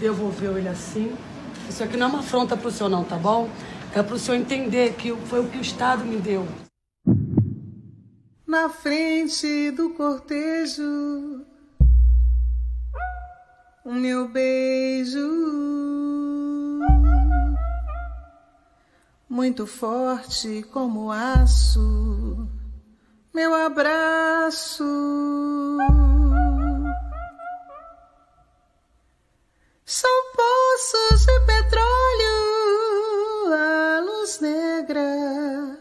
[0.00, 1.14] devolveu ele assim.
[1.68, 3.48] Isso aqui não é uma afronta para o senhor, não, tá bom?
[3.94, 6.46] É para o senhor entender que foi o que o Estado me deu.
[8.46, 11.44] Na frente do cortejo,
[13.84, 15.18] o meu beijo
[19.28, 22.48] muito forte como aço,
[23.32, 24.84] meu abraço.
[29.92, 32.36] São poços de petróleo,
[33.52, 35.80] a luz negra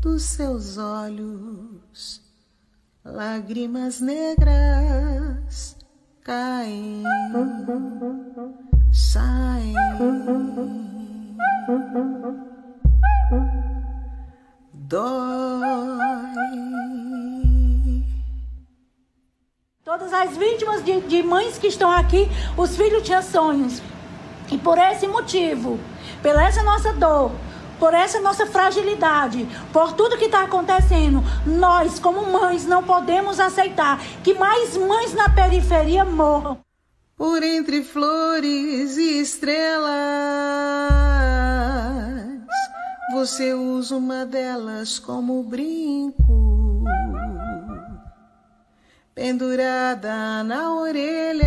[0.00, 2.20] dos seus olhos,
[3.04, 5.76] lágrimas negras
[6.24, 7.04] caem,
[8.92, 9.74] saem.
[14.88, 15.54] Dói.
[19.84, 23.82] Todas as vítimas de, de mães que estão aqui, os filhos tinham sonhos.
[24.50, 25.78] E por esse motivo,
[26.22, 27.30] pela essa nossa dor,
[27.78, 34.00] por essa nossa fragilidade, por tudo que está acontecendo, nós, como mães, não podemos aceitar
[34.22, 36.56] que mais mães na periferia morram.
[37.14, 39.84] Por entre flores e estrelas
[43.12, 46.53] você usa uma delas como brinco,
[49.14, 51.44] pendurada na orelha.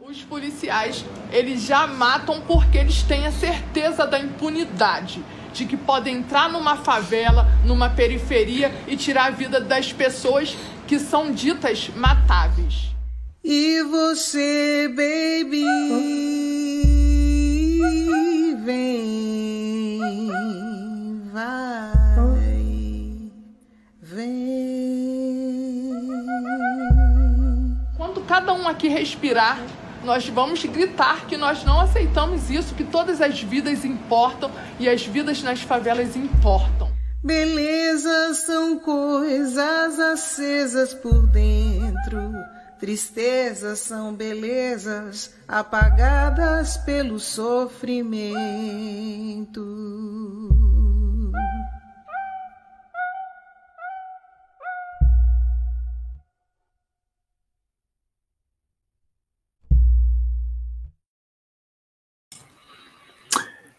[0.00, 5.24] Os policiais, eles já matam porque eles têm a certeza da impunidade
[5.54, 10.98] de que podem entrar numa favela, numa periferia e tirar a vida das pessoas que
[10.98, 12.90] são ditas matáveis.
[13.42, 15.64] E você, baby,
[18.64, 19.98] vem,
[21.32, 21.92] vai,
[24.02, 24.73] vem.
[28.44, 29.58] Cada um aqui respirar,
[30.04, 35.06] nós vamos gritar que nós não aceitamos isso, que todas as vidas importam e as
[35.06, 36.92] vidas nas favelas importam.
[37.22, 42.34] Belezas são coisas acesas por dentro
[42.78, 48.34] Tristezas são belezas apagadas pelo sofrimento.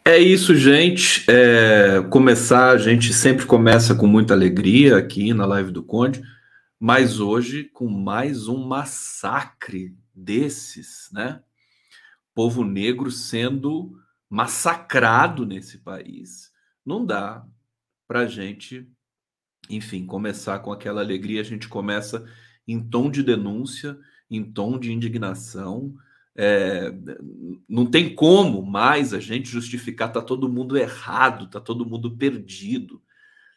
[0.07, 1.25] É isso, gente.
[1.29, 6.21] É, começar, a gente sempre começa com muita alegria aqui na live do Conde
[6.79, 11.41] mas hoje com mais um massacre desses, né?
[12.33, 13.97] Povo negro sendo
[14.29, 16.51] massacrado nesse país.
[16.85, 17.43] Não dá
[18.07, 18.87] para gente,
[19.69, 21.41] enfim, começar com aquela alegria.
[21.41, 22.25] A gente começa
[22.67, 23.97] em tom de denúncia,
[24.29, 25.95] em tom de indignação.
[26.37, 26.91] É,
[27.67, 33.01] não tem como mais a gente justificar tá todo mundo errado, tá todo mundo perdido.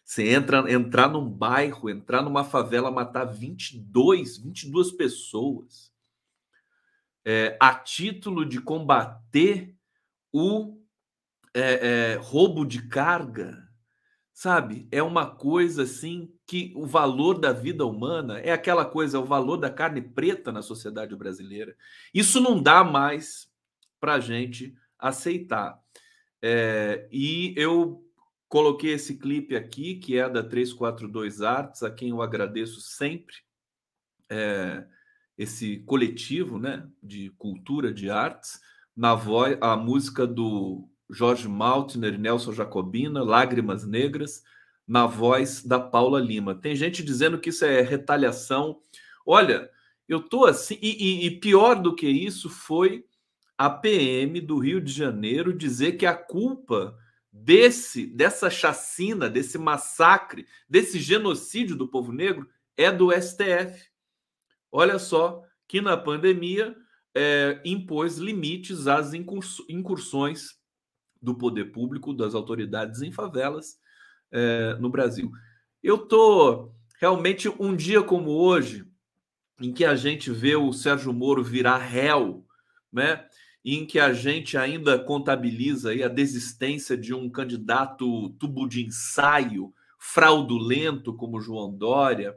[0.04, 5.92] Você entra, entrar num bairro, entrar numa favela, matar 22, 22 pessoas,
[7.26, 9.76] é, a título de combater
[10.32, 10.78] o
[11.52, 13.68] é, é, roubo de carga,
[14.32, 14.88] sabe?
[14.90, 19.24] É uma coisa assim que o valor da vida humana é aquela coisa, é o
[19.24, 21.76] valor da carne preta na sociedade brasileira.
[22.12, 23.48] Isso não dá mais
[24.00, 25.80] para a gente aceitar.
[26.42, 28.02] É, e eu
[28.48, 33.36] Coloquei esse clipe aqui, que é da 342 Arts, a quem eu agradeço sempre,
[34.30, 34.86] é,
[35.36, 38.58] esse coletivo né, de cultura de artes,
[38.96, 44.42] na voz, a música do Jorge Maltner e Nelson Jacobina, Lágrimas Negras,
[44.88, 46.54] na voz da Paula Lima.
[46.54, 48.80] Tem gente dizendo que isso é retaliação.
[49.26, 49.70] Olha,
[50.08, 53.04] eu tô assim, e, e, e pior do que isso foi
[53.58, 56.96] a PM do Rio de Janeiro dizer que a culpa
[57.30, 63.90] desse dessa chacina, desse massacre, desse genocídio do povo negro é do STF.
[64.72, 66.74] Olha só que na pandemia
[67.14, 70.56] é, impôs limites às incursões
[71.20, 73.78] do poder público, das autoridades em favelas
[74.30, 75.30] é, no Brasil.
[75.82, 76.70] Eu tô
[77.00, 78.84] realmente um dia como hoje,
[79.60, 82.44] em que a gente vê o Sérgio Moro virar réu,
[82.92, 83.24] né?
[83.64, 91.12] em que a gente ainda contabiliza a desistência de um candidato tubo de ensaio fraudulento
[91.12, 92.34] como João Dória,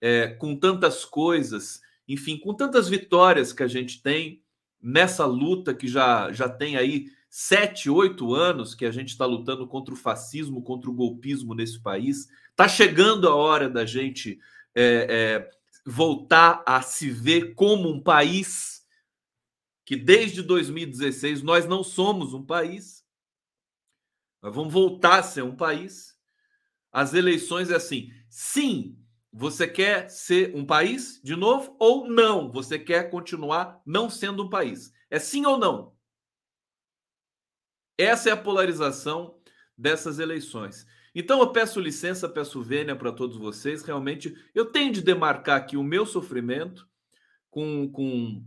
[0.00, 4.42] é, com tantas coisas, enfim, com tantas vitórias que a gente tem
[4.80, 9.66] nessa luta que já, já tem aí sete, oito anos que a gente está lutando
[9.66, 12.28] contra o fascismo, contra o golpismo nesse país.
[12.50, 14.38] Está chegando a hora da gente
[14.74, 15.50] é, é,
[15.86, 18.86] voltar a se ver como um país
[19.82, 23.02] que desde 2016 nós não somos um país.
[24.42, 26.14] Nós vamos voltar a ser um país.
[26.92, 28.98] As eleições é assim: sim,
[29.32, 32.52] você quer ser um país de novo ou não?
[32.52, 34.92] Você quer continuar não sendo um país?
[35.08, 35.91] É sim ou não?
[37.96, 39.38] Essa é a polarização
[39.76, 40.86] dessas eleições.
[41.14, 43.82] Então eu peço licença, peço vênia para todos vocês.
[43.82, 46.88] Realmente, eu tenho de demarcar aqui o meu sofrimento
[47.50, 48.46] com, com,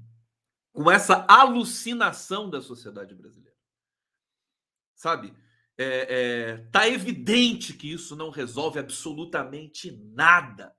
[0.73, 3.55] com essa alucinação da sociedade brasileira.
[4.95, 5.33] Sabe?
[5.77, 10.73] É, é, tá evidente que isso não resolve absolutamente nada.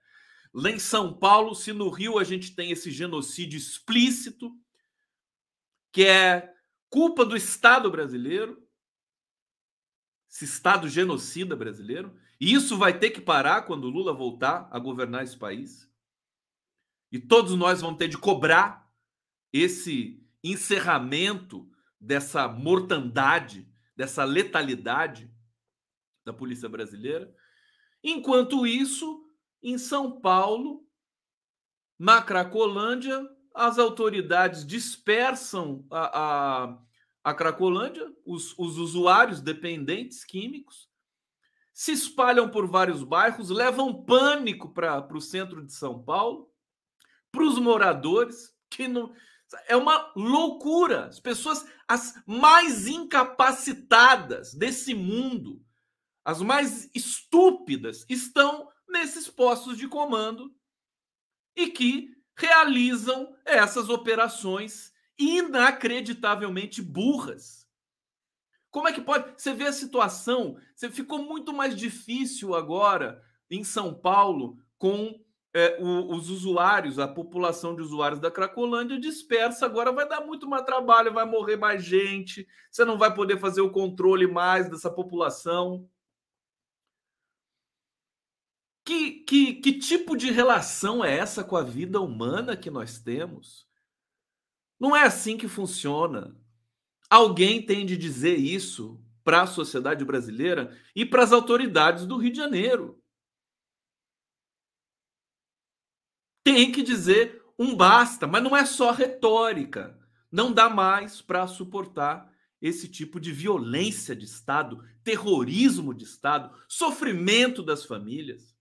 [0.53, 4.51] Lá em São Paulo, se no Rio a gente tem esse genocídio explícito,
[5.93, 6.56] que é
[6.97, 8.67] culpa do Estado brasileiro,
[10.31, 12.19] esse Estado genocida brasileiro.
[12.41, 15.93] E isso vai ter que parar quando Lula voltar a governar esse país.
[17.13, 18.91] E todos nós vamos ter de cobrar
[19.53, 21.71] esse encerramento
[22.01, 25.31] dessa mortandade, dessa letalidade
[26.25, 27.31] da polícia brasileira.
[28.03, 29.31] Enquanto isso,
[29.63, 30.89] em São Paulo,
[31.99, 33.23] na Cracolândia,
[33.55, 36.21] as autoridades dispersam a,
[36.65, 36.86] a,
[37.27, 40.89] a Cracolândia, os, os usuários dependentes químicos,
[41.75, 46.49] se espalham por vários bairros, levam pânico para o centro de São Paulo,
[47.33, 49.13] para os moradores, que não.
[49.67, 51.07] É uma loucura.
[51.07, 55.61] As pessoas, as mais incapacitadas desse mundo,
[56.25, 60.55] as mais estúpidas, estão nesses postos de comando
[61.57, 67.67] e que realizam essas operações inacreditavelmente burras.
[68.71, 69.41] Como é que pode?
[69.41, 75.19] Você vê a situação, você ficou muito mais difícil agora em São Paulo com
[75.55, 79.65] é, o, os usuários, a população de usuários da Cracolândia dispersa.
[79.65, 83.63] Agora vai dar muito mais trabalho, vai morrer mais gente, você não vai poder fazer
[83.63, 85.89] o controle mais dessa população.
[88.85, 93.66] Que, que, que tipo de relação é essa com a vida humana que nós temos?
[94.79, 96.37] Não é assim que funciona.
[97.09, 102.31] Alguém tem de dizer isso para a sociedade brasileira e para as autoridades do Rio
[102.31, 103.03] de Janeiro.
[106.45, 109.99] Tem que dizer um basta, mas não é só retórica.
[110.31, 112.31] Não dá mais para suportar
[112.61, 118.55] esse tipo de violência de Estado, terrorismo de Estado, sofrimento das famílias.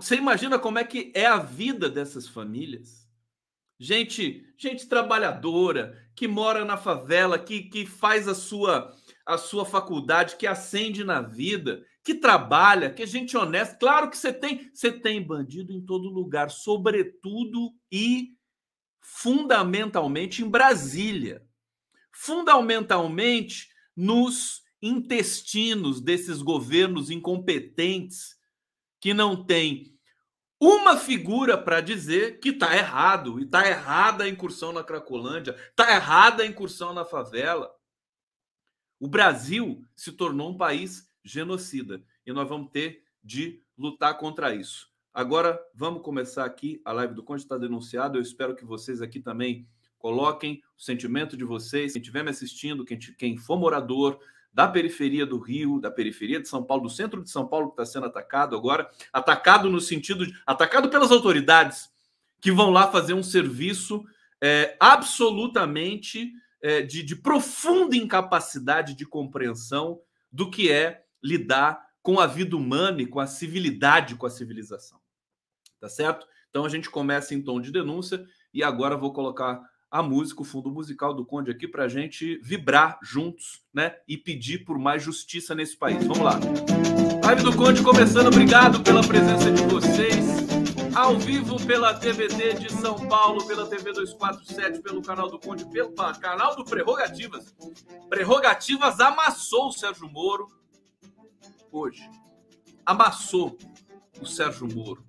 [0.00, 3.09] você imagina como é que é a vida dessas famílias?
[3.80, 8.94] Gente, gente trabalhadora, que mora na favela, que, que faz a sua
[9.24, 13.76] a sua faculdade, que acende na vida, que trabalha, que é gente honesta.
[13.76, 18.34] Claro que você tem, você tem bandido em todo lugar, sobretudo e
[19.00, 21.46] fundamentalmente em Brasília.
[22.12, 28.36] Fundamentalmente nos intestinos desses governos incompetentes
[29.00, 29.96] que não têm
[30.60, 35.90] uma figura para dizer que está errado, e está errada a incursão na Cracolândia, está
[35.90, 37.74] errada a incursão na favela.
[39.00, 44.90] O Brasil se tornou um país genocida e nós vamos ter de lutar contra isso.
[45.12, 46.80] Agora vamos começar aqui.
[46.84, 48.18] A live do Conde está denunciado.
[48.18, 49.66] Eu espero que vocês aqui também
[49.98, 51.94] coloquem o sentimento de vocês.
[51.94, 54.20] Quem estiver me assistindo, quem, quem for morador,
[54.52, 57.80] da periferia do Rio, da periferia de São Paulo, do centro de São Paulo que
[57.80, 61.90] está sendo atacado agora, atacado no sentido de atacado pelas autoridades
[62.40, 64.04] que vão lá fazer um serviço
[64.40, 70.00] é, absolutamente é, de, de profunda incapacidade de compreensão
[70.32, 74.98] do que é lidar com a vida humana e com a civilidade, com a civilização.
[75.78, 76.26] Tá certo?
[76.48, 79.60] Então a gente começa em tom de denúncia e agora vou colocar
[79.90, 83.96] a música, o fundo musical do Conde aqui para a gente vibrar juntos, né?
[84.06, 86.06] E pedir por mais justiça nesse país.
[86.06, 86.38] Vamos lá.
[87.24, 88.28] Live do Conde começando.
[88.28, 90.24] Obrigado pela presença de vocês.
[90.94, 95.92] Ao vivo pela TVT de São Paulo, pela TV 247, pelo canal do Conde, pelo
[95.92, 97.54] canal do Prerrogativas.
[98.08, 100.46] Prerrogativas amassou o Sérgio Moro
[101.72, 102.08] hoje.
[102.86, 103.56] Amassou
[104.20, 105.04] o Sérgio Moro.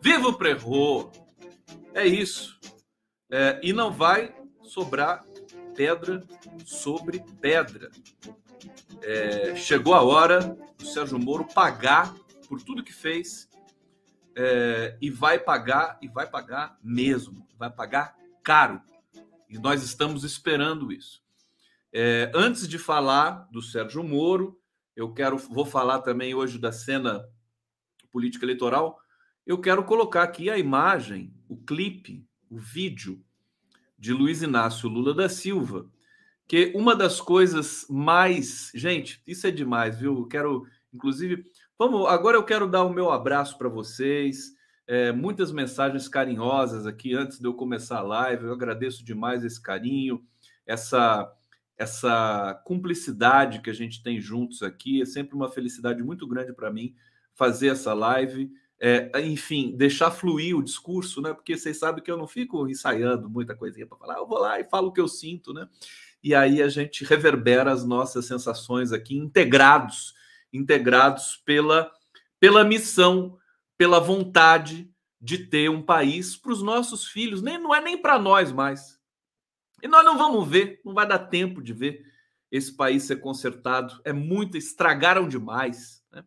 [0.00, 1.12] Viva o Prerro!
[1.94, 2.58] É isso.
[3.32, 5.24] É, e não vai sobrar
[5.74, 6.22] pedra
[6.64, 7.90] sobre pedra.
[9.00, 12.14] É, chegou a hora do Sérgio Moro pagar
[12.46, 13.48] por tudo que fez
[14.36, 18.80] é, e vai pagar, e vai pagar mesmo, vai pagar caro.
[19.48, 21.22] E nós estamos esperando isso.
[21.92, 24.60] É, antes de falar do Sérgio Moro,
[24.94, 27.26] eu quero, vou falar também hoje da cena
[28.10, 29.02] política eleitoral
[29.44, 33.18] eu quero colocar aqui a imagem, o clipe, o vídeo
[33.98, 35.86] de Luiz Inácio Lula da Silva,
[36.46, 40.18] que uma das coisas mais, gente, isso é demais, viu?
[40.18, 41.46] Eu quero, inclusive,
[41.78, 44.52] vamos, agora eu quero dar o meu abraço para vocês.
[44.86, 48.44] É, muitas mensagens carinhosas aqui antes de eu começar a live.
[48.44, 50.22] Eu agradeço demais esse carinho,
[50.66, 51.32] essa
[51.78, 55.00] essa cumplicidade que a gente tem juntos aqui.
[55.00, 56.94] É sempre uma felicidade muito grande para mim
[57.34, 58.52] fazer essa live.
[58.84, 61.32] É, enfim, deixar fluir o discurso, né?
[61.32, 64.58] Porque vocês sabem que eu não fico ensaiando muita coisinha para falar, eu vou lá
[64.58, 65.68] e falo o que eu sinto, né?
[66.20, 70.14] E aí a gente reverbera as nossas sensações aqui, integrados,
[70.52, 71.92] integrados pela,
[72.40, 73.38] pela missão,
[73.78, 78.18] pela vontade de ter um país para os nossos filhos, nem, não é nem para
[78.18, 78.98] nós mais,
[79.80, 82.04] e nós não vamos ver, não vai dar tempo de ver
[82.50, 84.00] esse país ser consertado.
[84.04, 86.24] É muito, estragaram demais, né?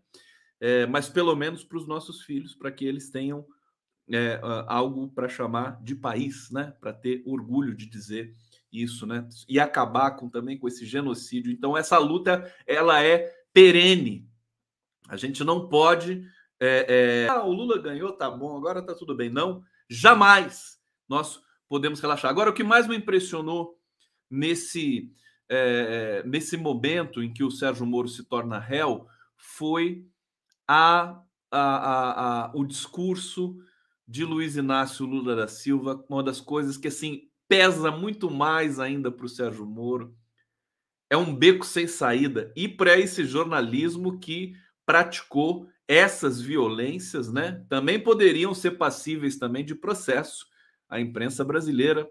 [0.59, 3.45] É, mas pelo menos para os nossos filhos, para que eles tenham
[4.09, 6.73] é, algo para chamar de país, né?
[6.79, 8.33] Para ter orgulho de dizer
[8.71, 9.27] isso, né?
[9.47, 11.51] E acabar com, também com esse genocídio.
[11.51, 14.29] Então essa luta ela é perene.
[15.07, 16.23] A gente não pode.
[16.59, 19.29] É, é ah, o Lula ganhou, tá bom, agora tá tudo bem.
[19.29, 20.79] Não, jamais.
[21.07, 22.29] Nós podemos relaxar.
[22.29, 23.79] Agora, o que mais me impressionou
[24.29, 25.11] nesse,
[25.49, 29.07] é, nesse momento em que o Sérgio Moro se torna réu
[29.37, 30.05] foi
[30.67, 33.57] a, a, a, o discurso
[34.07, 39.11] de Luiz Inácio Lula da Silva, uma das coisas que assim pesa muito mais ainda
[39.11, 40.15] para o Sérgio Moro.
[41.09, 42.51] É um beco sem saída.
[42.55, 44.53] E para esse jornalismo que
[44.85, 47.63] praticou essas violências, né?
[47.69, 50.47] Também poderiam ser passíveis também de processo
[50.89, 52.07] a imprensa brasileira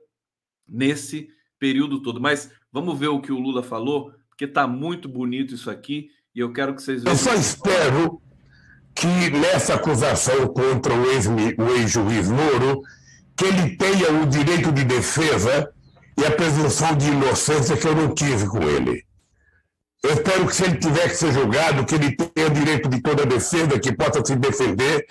[0.66, 2.20] nesse período todo.
[2.20, 6.40] Mas vamos ver o que o Lula falou, porque está muito bonito isso aqui e
[6.40, 7.12] eu quero que vocês vejam.
[7.12, 8.22] Eu só espero
[8.94, 12.82] que nessa acusação contra o ex-juiz Moro,
[13.36, 15.68] que ele tenha o direito de defesa
[16.16, 19.04] e a presunção de inocência que eu não tive com ele.
[20.02, 23.26] Eu espero que se ele tiver que ser julgado, que ele tenha direito de toda
[23.26, 25.04] defesa, que possa se defender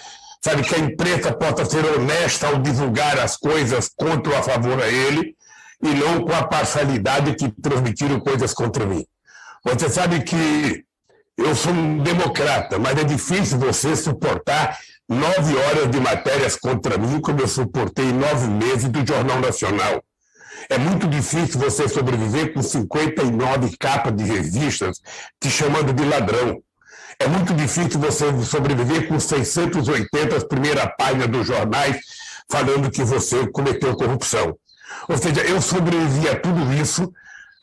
[0.44, 4.82] sabe, que a imprensa possa ser honesta ao divulgar as coisas contra ou a favor
[4.82, 5.36] a ele,
[5.82, 9.06] e não com a parcialidade que transmitiram coisas contra mim.
[9.63, 10.84] Você sabe que
[11.38, 14.78] eu sou um democrata, mas é difícil você suportar
[15.10, 20.04] nove horas de matérias contra mim, como eu suportei nove meses do Jornal Nacional.
[20.70, 25.02] É muito difícil você sobreviver com 59 capas de revistas
[25.40, 26.62] te chamando de ladrão.
[27.20, 32.00] É muito difícil você sobreviver com 680 primeira página dos jornais
[32.50, 34.58] falando que você cometeu corrupção.
[35.08, 37.12] Ou seja, eu sobrevivi a tudo isso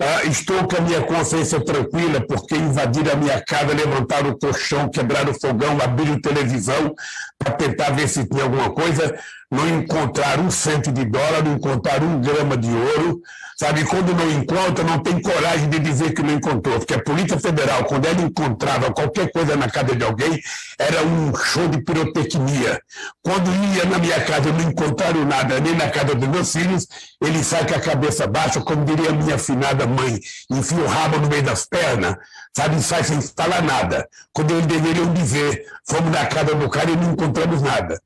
[0.00, 4.88] ah, estou com a minha consciência tranquila porque invadiram a minha casa, levantaram o colchão,
[4.88, 6.94] quebraram o fogão, abriram televisão
[7.38, 9.14] para tentar ver se tinha alguma coisa.
[9.50, 13.20] Não encontraram um cento de dólar, não encontraram um grama de ouro.
[13.58, 16.78] Sabe, quando não encontra, não tem coragem de dizer que não encontrou.
[16.78, 20.40] Porque a Polícia Federal, quando ela encontrava qualquer coisa na casa de alguém,
[20.78, 22.80] era um show de pirotecnia.
[23.22, 26.86] Quando ia na minha casa não encontraram nada, nem na casa dos meus filhos,
[27.22, 30.18] ele sai com a cabeça baixa, como diria a minha afinada mãe,
[30.50, 32.14] enfia o rabo no meio das pernas,
[32.56, 34.08] sabe, sai sem falar nada.
[34.32, 38.00] Quando eles deveriam dizer, fomos na casa do cara e não encontramos nada.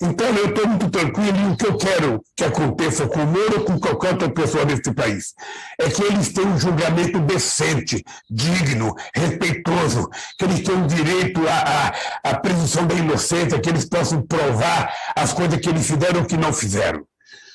[0.00, 3.60] Então, eu estou muito tranquilo e o que eu quero que aconteça com o Moro
[3.60, 5.34] ou com qualquer outra pessoa nesse país
[5.78, 10.08] é que eles tenham um julgamento decente, digno, respeitoso,
[10.38, 11.92] que eles tenham direito à,
[12.24, 16.26] à, à presunção da inocência, que eles possam provar as coisas que eles fizeram ou
[16.26, 17.04] que não fizeram.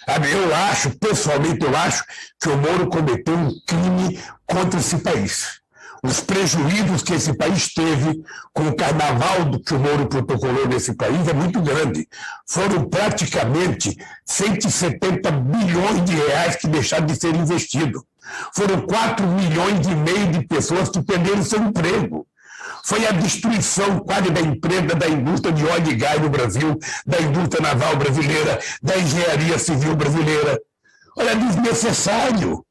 [0.07, 2.03] Eu acho, pessoalmente, eu acho
[2.39, 5.64] que o Moro cometeu um crime contra esse país
[6.05, 10.93] os prejuízos que esse país teve com o carnaval do que o Moro protocolou nesse
[10.93, 12.07] país é muito grande.
[12.47, 18.01] Foram praticamente 170 bilhões de reais que deixaram de ser investidos.
[18.53, 22.25] Foram 4 milhões e meio de pessoas que perderam seu emprego.
[22.83, 27.19] Foi a destruição quase da empresa, da indústria de óleo e gás no Brasil, da
[27.19, 30.59] indústria naval brasileira, da engenharia civil brasileira.
[31.17, 32.64] Olha, desnecessário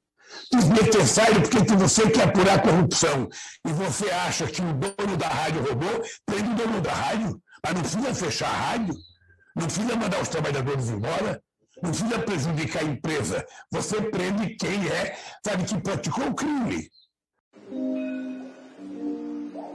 [0.57, 3.29] desnecessário, porque se você quer apurar corrupção
[3.67, 7.41] e você acha que o dono da rádio roubou, prende o dono da rádio.
[7.65, 8.95] Mas não precisa fechar a rádio,
[9.57, 11.43] não precisa mandar os trabalhadores embora,
[11.83, 13.47] não precisa prejudicar a empresa.
[13.71, 16.89] Você prende quem é, sabe, que praticou o crime.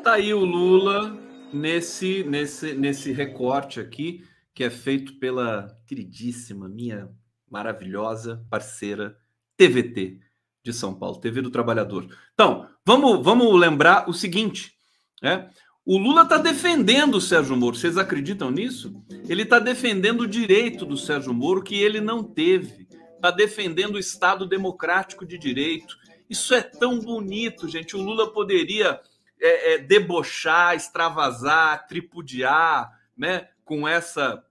[0.04, 1.18] Tá aí o Lula
[1.54, 7.10] nesse, nesse, nesse recorte aqui, que é feito pela queridíssima, minha
[7.50, 9.18] maravilhosa parceira
[9.58, 10.29] TVT
[10.64, 12.08] de São Paulo, TV do Trabalhador.
[12.34, 14.74] Então, vamos, vamos lembrar o seguinte,
[15.22, 15.50] né?
[15.86, 17.76] O Lula está defendendo o Sérgio Moro.
[17.76, 19.04] Vocês acreditam nisso?
[19.28, 22.88] Ele está defendendo o direito do Sérgio Moro que ele não teve.
[23.16, 25.98] Está defendendo o Estado democrático de direito.
[26.30, 27.96] Isso é tão bonito, gente.
[27.96, 29.02] O Lula poderia
[29.42, 33.48] é, é, debochar, extravasar, tripudiar, né?
[33.66, 34.44] Com essa,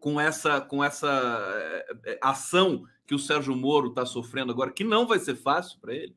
[0.00, 1.06] com essa, com essa
[2.04, 5.78] é, é ação que o Sérgio Moro está sofrendo agora, que não vai ser fácil
[5.80, 6.14] para ele.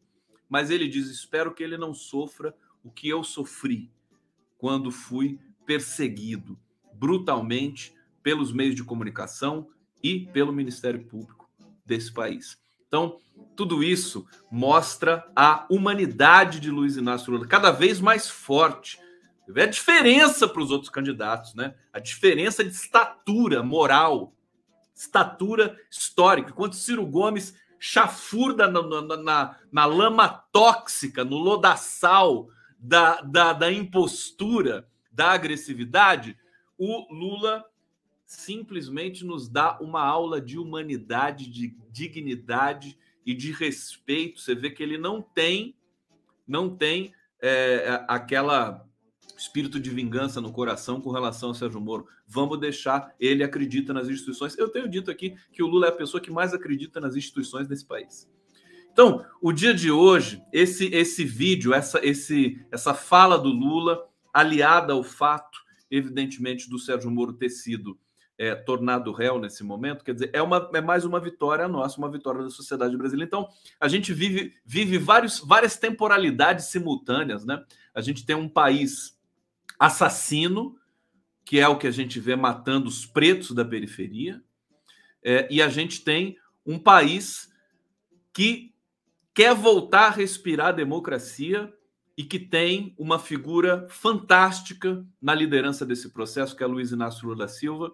[0.49, 3.91] Mas ele diz: espero que ele não sofra o que eu sofri
[4.57, 6.57] quando fui perseguido
[6.93, 9.67] brutalmente pelos meios de comunicação
[10.01, 11.49] e pelo Ministério Público
[11.85, 12.57] desse país.
[12.87, 13.19] Então,
[13.55, 18.99] tudo isso mostra a humanidade de Luiz Inácio Lula cada vez mais forte.
[19.47, 21.75] Vê a diferença para os outros candidatos, né?
[21.91, 24.33] A diferença de estatura moral,
[24.97, 26.49] estatura histórica.
[26.49, 32.47] Enquanto Ciro Gomes chafurda na, na, na, na lama tóxica, no lodaçal
[32.79, 36.37] da, da, da impostura, da agressividade,
[36.77, 37.63] o Lula
[38.25, 44.39] simplesmente nos dá uma aula de humanidade, de dignidade e de respeito.
[44.39, 45.75] Você vê que ele não tem,
[46.47, 48.86] não tem é, aquela
[49.37, 52.07] espírito de vingança no coração com relação ao Sérgio Moro.
[52.27, 54.57] Vamos deixar ele acredita nas instituições.
[54.57, 57.67] Eu tenho dito aqui que o Lula é a pessoa que mais acredita nas instituições
[57.67, 58.29] desse país.
[58.91, 64.93] Então, o dia de hoje, esse esse vídeo, essa esse essa fala do Lula, aliada
[64.93, 67.97] ao fato, evidentemente, do Sérgio Moro ter sido
[68.37, 72.09] é, tornado réu nesse momento, quer dizer, é, uma, é mais uma vitória nossa, uma
[72.09, 73.27] vitória da sociedade brasileira.
[73.27, 73.47] Então,
[73.79, 77.63] a gente vive, vive vários, várias temporalidades simultâneas, né?
[77.95, 79.16] A gente tem um país
[79.79, 80.77] assassino,
[81.45, 84.43] que é o que a gente vê matando os pretos da periferia,
[85.23, 87.51] é, e a gente tem um país
[88.33, 88.73] que
[89.33, 91.73] quer voltar a respirar a democracia
[92.17, 97.37] e que tem uma figura fantástica na liderança desse processo, que é Luiz Inácio Lula
[97.37, 97.93] da Silva.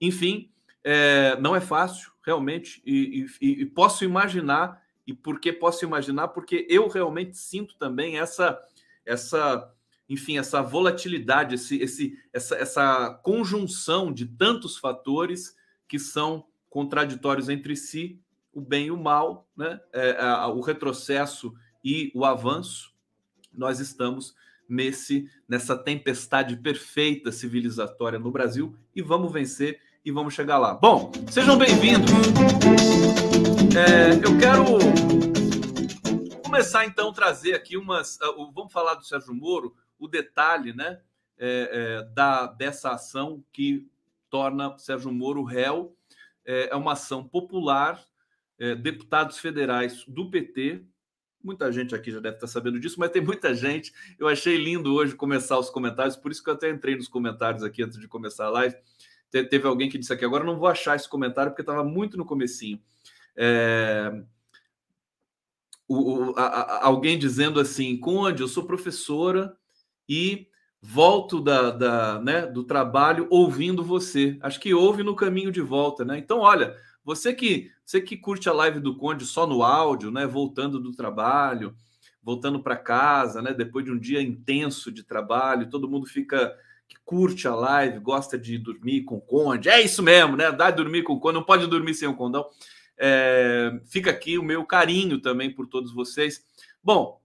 [0.00, 0.52] Enfim,
[0.84, 6.28] é, não é fácil, realmente, e, e, e, posso imaginar, e por que posso imaginar?
[6.28, 8.60] Porque eu realmente sinto também essa,
[9.06, 9.71] essa
[10.08, 15.54] enfim, essa volatilidade, esse, esse, essa, essa conjunção de tantos fatores
[15.88, 18.20] que são contraditórios entre si
[18.52, 19.80] o bem e o mal, né?
[19.92, 22.92] É, a, o retrocesso e o avanço,
[23.52, 24.34] nós estamos
[24.68, 30.74] nesse nessa tempestade perfeita civilizatória no Brasil e vamos vencer e vamos chegar lá.
[30.74, 32.10] Bom, sejam bem-vindos.
[33.76, 34.78] É, eu quero
[36.42, 38.16] começar então a trazer aqui umas.
[38.16, 41.00] Uh, vamos falar do Sérgio Moro, o detalhe, né,
[41.38, 43.88] é, é, da dessa ação que
[44.28, 45.96] torna Sérgio Moro réu.
[46.44, 48.04] É, é uma ação popular
[48.58, 50.84] é, deputados federais do PT.
[51.42, 53.92] Muita gente aqui já deve estar sabendo disso, mas tem muita gente.
[54.18, 57.62] Eu achei lindo hoje começar os comentários, por isso que eu até entrei nos comentários
[57.62, 58.74] aqui antes de começar a live.
[59.30, 62.16] Te, teve alguém que disse aqui, agora não vou achar esse comentário porque estava muito
[62.16, 62.82] no comecinho.
[63.36, 64.22] É,
[65.86, 69.56] o, o, a, a, alguém dizendo assim, Conde, eu sou professora
[70.08, 70.48] e
[70.80, 74.36] volto da, da, né, do trabalho ouvindo você.
[74.42, 76.18] Acho que ouve no caminho de volta, né?
[76.18, 80.26] Então, olha, você que você que curte a live do Conde só no áudio, né?
[80.26, 81.74] Voltando do trabalho,
[82.22, 83.52] voltando para casa, né?
[83.52, 86.56] Depois de um dia intenso de trabalho, todo mundo fica
[86.88, 89.68] que curte a live, gosta de dormir com o Conde.
[89.68, 90.50] É isso mesmo, né?
[90.52, 92.48] Dá de dormir com o Conde, não pode dormir sem o condão.
[92.98, 96.44] É, fica aqui o meu carinho também por todos vocês.
[96.82, 97.20] Bom,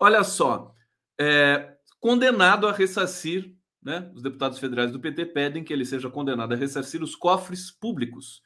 [0.00, 0.74] olha só,
[1.18, 1.71] é,
[2.02, 4.10] condenado a ressarcir, né?
[4.12, 8.42] Os deputados federais do PT pedem que ele seja condenado a ressarcir os cofres públicos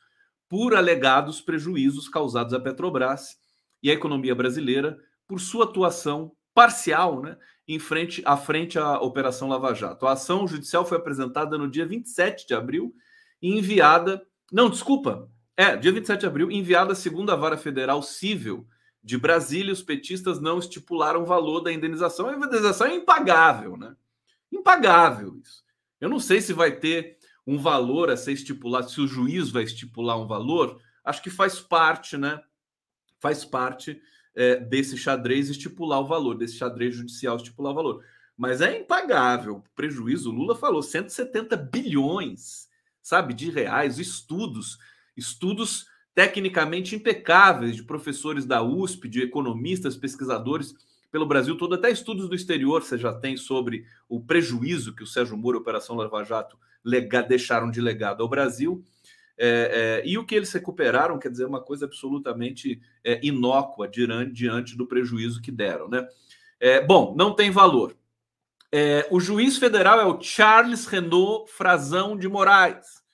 [0.47, 3.37] por alegados prejuízos causados à Petrobras
[3.83, 9.49] e à economia brasileira por sua atuação parcial né, em frente, à frente à Operação
[9.49, 10.07] Lava Jato.
[10.07, 12.95] A ação judicial foi apresentada no dia 27 de abril
[13.41, 14.23] e enviada.
[14.53, 15.31] Não, desculpa.
[15.57, 18.69] É, dia 27 de abril, enviada segundo a Vara Federal Civil
[19.07, 19.73] de Brasília.
[19.73, 22.29] Os petistas não estipularam o valor da indenização.
[22.29, 23.95] A indenização é impagável, né?
[24.51, 25.65] Impagável isso.
[26.01, 27.17] Eu não sei se vai ter
[27.47, 31.61] um valor a ser estipulado, se o juiz vai estipular um valor, acho que faz
[31.61, 32.43] parte, né?
[33.21, 34.03] Faz parte
[34.35, 38.05] é, desse xadrez estipular o valor, desse xadrez judicial estipular o valor.
[38.37, 39.63] Mas é impagável.
[39.77, 42.69] Prejuízo, o Lula falou 170 bilhões,
[43.01, 44.79] sabe, de reais, estudos,
[45.17, 50.75] estudos tecnicamente impecáveis de professores da USP, de economistas, pesquisadores
[51.13, 55.07] pelo Brasil todo, até estudos do exterior você já tem sobre o prejuízo que o
[55.07, 58.83] Sérgio Moro e a Operação Lava Jato lega, deixaram de legado ao Brasil.
[59.37, 64.33] É, é, e o que eles recuperaram, quer dizer, uma coisa absolutamente é, inócua diante,
[64.33, 65.87] diante do prejuízo que deram.
[65.87, 66.09] Né?
[66.59, 67.95] É, bom, não tem valor.
[68.73, 73.05] É, o juiz federal é o Charles Renaud Frazão de Moraes.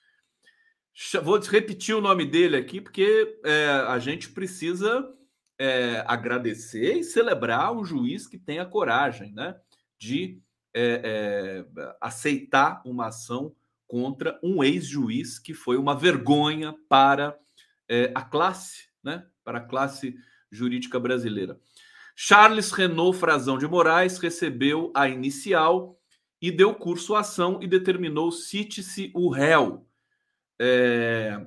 [1.23, 5.11] Vou repetir o nome dele aqui, porque é, a gente precisa
[5.57, 9.55] é, agradecer e celebrar um juiz que tem a coragem né,
[9.97, 10.39] de
[10.73, 11.01] é,
[11.73, 13.55] é, aceitar uma ação
[13.87, 17.37] contra um ex-juiz que foi uma vergonha para
[17.87, 20.15] é, a classe, né, para a classe
[20.51, 21.59] jurídica brasileira.
[22.15, 25.99] Charles Renault Frazão de Moraes recebeu a inicial
[26.41, 29.87] e deu curso à ação e determinou cite-se o réu.
[30.59, 31.45] É...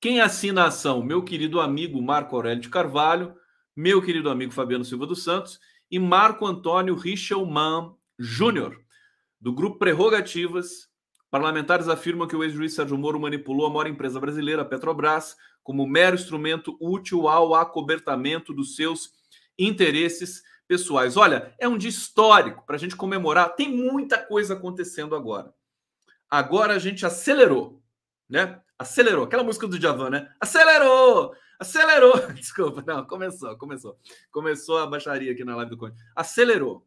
[0.00, 1.02] Quem assina a ação?
[1.02, 3.34] Meu querido amigo Marco Aurélio de Carvalho,
[3.74, 5.58] meu querido amigo Fabiano Silva dos Santos
[5.90, 8.78] e Marco Antônio Richelman Júnior,
[9.40, 10.88] do Grupo Prerrogativas.
[11.30, 16.14] Parlamentares afirmam que o ex-juiz Sérgio Moro manipulou a maior empresa brasileira, Petrobras, como mero
[16.14, 19.10] instrumento útil ao acobertamento dos seus
[19.58, 21.16] interesses pessoais.
[21.16, 23.54] Olha, é um dia histórico para a gente comemorar.
[23.54, 25.52] Tem muita coisa acontecendo agora.
[26.30, 27.82] Agora a gente acelerou,
[28.34, 28.60] né?
[28.76, 29.24] Acelerou.
[29.24, 30.28] Aquela música do Javan, né?
[30.40, 31.32] Acelerou!
[31.56, 32.14] Acelerou!
[32.34, 33.96] Desculpa, não, começou, começou.
[34.32, 35.94] Começou a baixaria aqui na live do Conde.
[36.16, 36.84] Acelerou.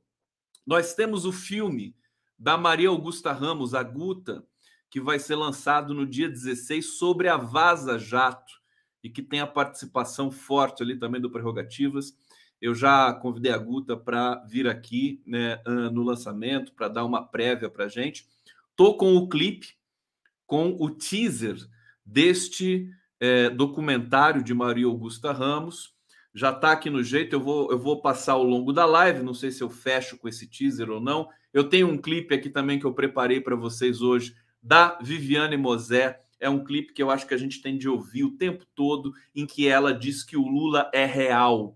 [0.65, 1.95] Nós temos o filme
[2.37, 4.45] da Maria Augusta Ramos, a Guta,
[4.89, 8.53] que vai ser lançado no dia 16 sobre a Vaza Jato
[9.01, 12.13] e que tem a participação forte ali também do Prerrogativas.
[12.61, 15.61] Eu já convidei a Guta para vir aqui né,
[15.93, 18.27] no lançamento, para dar uma prévia para gente.
[18.71, 19.76] Estou com o clipe,
[20.47, 21.57] com o teaser
[22.05, 25.93] deste é, documentário de Maria Augusta Ramos.
[26.33, 29.33] Já está aqui no jeito, eu vou, eu vou passar ao longo da live, não
[29.33, 31.27] sei se eu fecho com esse teaser ou não.
[31.51, 36.21] Eu tenho um clipe aqui também que eu preparei para vocês hoje, da Viviane Mosé.
[36.39, 39.13] É um clipe que eu acho que a gente tem de ouvir o tempo todo,
[39.35, 41.75] em que ela diz que o Lula é real,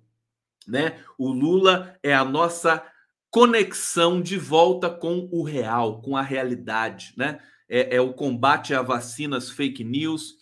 [0.67, 0.99] né?
[1.17, 2.85] O Lula é a nossa
[3.31, 7.39] conexão de volta com o real, com a realidade, né?
[7.73, 10.35] É, é o combate a vacinas fake news,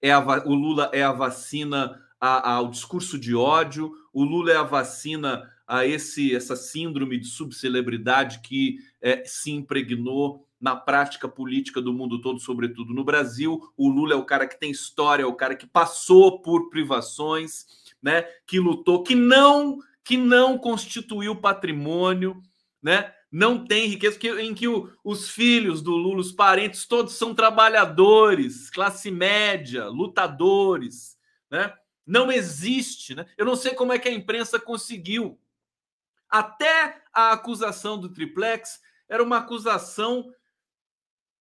[0.00, 4.56] é a, o Lula é a vacina a, ao discurso de ódio, o Lula é
[4.56, 11.82] a vacina a esse essa síndrome de subcelebridade que é, se impregnou na prática política
[11.82, 13.60] do mundo todo, sobretudo no Brasil.
[13.76, 17.66] O Lula é o cara que tem história, é o cara que passou por privações,
[18.02, 22.42] né, que lutou, que não que não constituiu patrimônio,
[22.82, 23.12] né?
[23.30, 27.34] Não tem riqueza, que, em que o, os filhos do Lula, os parentes, todos são
[27.34, 31.16] trabalhadores, classe média, lutadores,
[31.50, 31.72] né?
[32.04, 33.24] Não existe, né?
[33.38, 35.38] Eu não sei como é que a imprensa conseguiu.
[36.28, 40.32] Até a acusação do triplex era uma acusação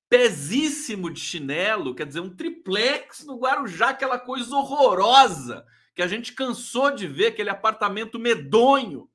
[0.07, 6.33] pesíssimo de chinelo, quer dizer, um triplex no Guarujá, aquela coisa horrorosa que a gente
[6.33, 9.09] cansou de ver aquele apartamento medonho,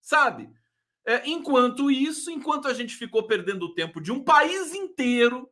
[0.00, 0.48] sabe?
[1.08, 5.50] É, enquanto isso, enquanto a gente ficou perdendo o tempo de um país inteiro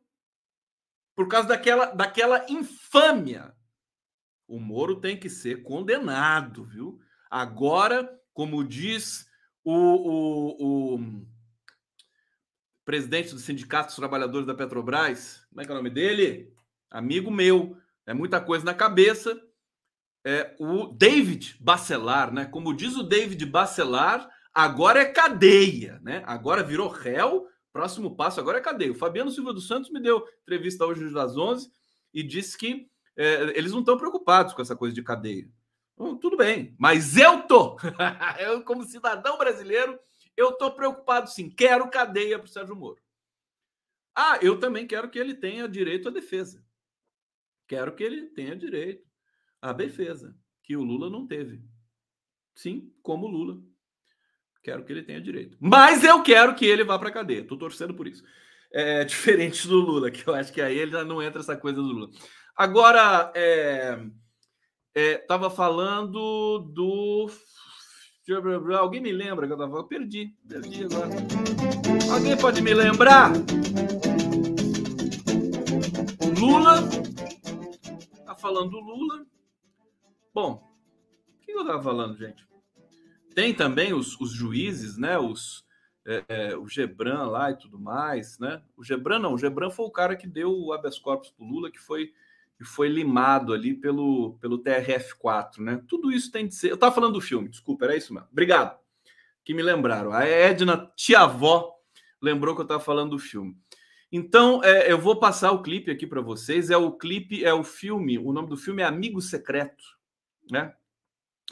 [1.15, 3.55] por causa daquela, daquela infâmia,
[4.47, 7.01] o Moro tem que ser condenado, viu?
[7.27, 9.27] Agora, como diz
[9.63, 11.25] o, o, o
[12.85, 16.53] presidente do Sindicato dos Trabalhadores da Petrobras, como é que é o nome dele?
[16.87, 19.35] Amigo meu, é muita coisa na cabeça
[20.23, 22.45] é, o David Bacelar, né?
[22.45, 26.23] Como diz o David Bacelar, agora é cadeia, né?
[26.25, 27.47] Agora virou réu.
[27.71, 28.91] Próximo passo agora é cadeia.
[28.91, 31.71] O Fabiano Silva dos Santos me deu entrevista hoje às 11
[32.11, 35.47] e disse que é, eles não estão preocupados com essa coisa de cadeia.
[35.95, 37.77] Tudo bem, mas eu tô.
[38.39, 39.99] eu, como cidadão brasileiro,
[40.35, 41.49] eu tô preocupado sim.
[41.49, 43.01] Quero cadeia para o Sérgio Moro.
[44.15, 46.65] Ah, eu também quero que ele tenha direito à defesa.
[47.67, 49.07] Quero que ele tenha direito
[49.61, 51.63] a defesa, que o Lula não teve.
[52.55, 53.61] Sim, como Lula.
[54.67, 55.55] Quero que ele tenha direito.
[55.61, 57.39] Mas eu quero que ele vá para a cadeia.
[57.39, 58.21] Estou torcendo por isso.
[58.69, 61.81] É diferente do Lula, que eu acho que aí ele já não entra essa coisa
[61.81, 62.09] do Lula.
[62.53, 63.97] Agora, é,
[64.93, 67.31] é, tava falando do.
[68.77, 69.87] Alguém me lembra que eu tava falando?
[69.87, 71.11] Perdi, perdi agora.
[72.11, 73.31] Alguém pode me lembrar?
[76.37, 76.81] Lula.
[78.25, 79.25] Tá falando do Lula.
[80.33, 80.61] Bom,
[81.41, 82.46] o que eu estava falando, gente?
[83.37, 85.15] Tem também os, os juízes, né?
[85.19, 85.63] Os,
[86.07, 88.63] é, é, o Gebran lá e tudo mais, né?
[88.75, 91.69] O Gebran não, o Gebran foi o cara que deu o habeas corpus para Lula,
[91.69, 92.11] que foi,
[92.57, 95.83] que foi limado ali pelo, pelo TRF4, né?
[95.87, 96.71] Tudo isso tem de ser.
[96.71, 98.27] Eu estava falando do filme, desculpa, era isso mesmo.
[98.31, 98.75] Obrigado.
[99.45, 100.11] Que me lembraram.
[100.13, 101.75] A Edna, tia-avó,
[102.19, 103.55] lembrou que eu estava falando do filme.
[104.11, 106.71] Então, é, eu vou passar o clipe aqui para vocês.
[106.71, 109.83] É o clipe, é o filme, o nome do filme é Amigo Secreto
[110.49, 110.73] né,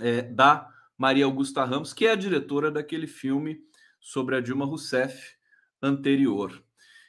[0.01, 3.59] é, da Maria Augusta Ramos, que é a diretora daquele filme
[3.99, 5.35] sobre a Dilma Rousseff,
[5.81, 6.63] anterior.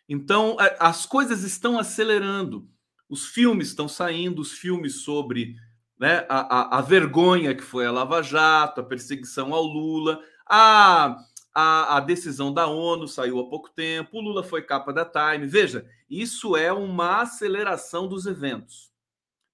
[0.08, 2.68] Então, as coisas estão acelerando.
[3.08, 5.56] Os filmes estão saindo, os filmes sobre
[5.98, 11.16] né, a, a, a vergonha que foi a Lava Jato, a perseguição ao Lula, a,
[11.54, 15.46] a, a decisão da ONU saiu há pouco tempo, o Lula foi capa da Time.
[15.46, 18.92] Veja, isso é uma aceleração dos eventos,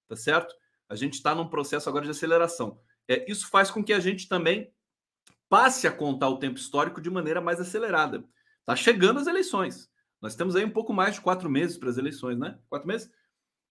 [0.07, 0.53] tá certo?
[0.89, 2.79] A gente está num processo agora de aceleração.
[3.07, 4.71] É, isso faz com que a gente também
[5.49, 8.23] passe a contar o tempo histórico de maneira mais acelerada.
[8.61, 9.89] Está chegando as eleições.
[10.21, 12.57] Nós temos aí um pouco mais de quatro meses para as eleições, né?
[12.69, 13.11] Quatro meses?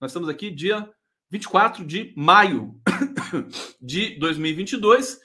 [0.01, 0.88] Nós estamos aqui dia
[1.31, 2.79] 24 de maio
[3.81, 5.18] de 2022,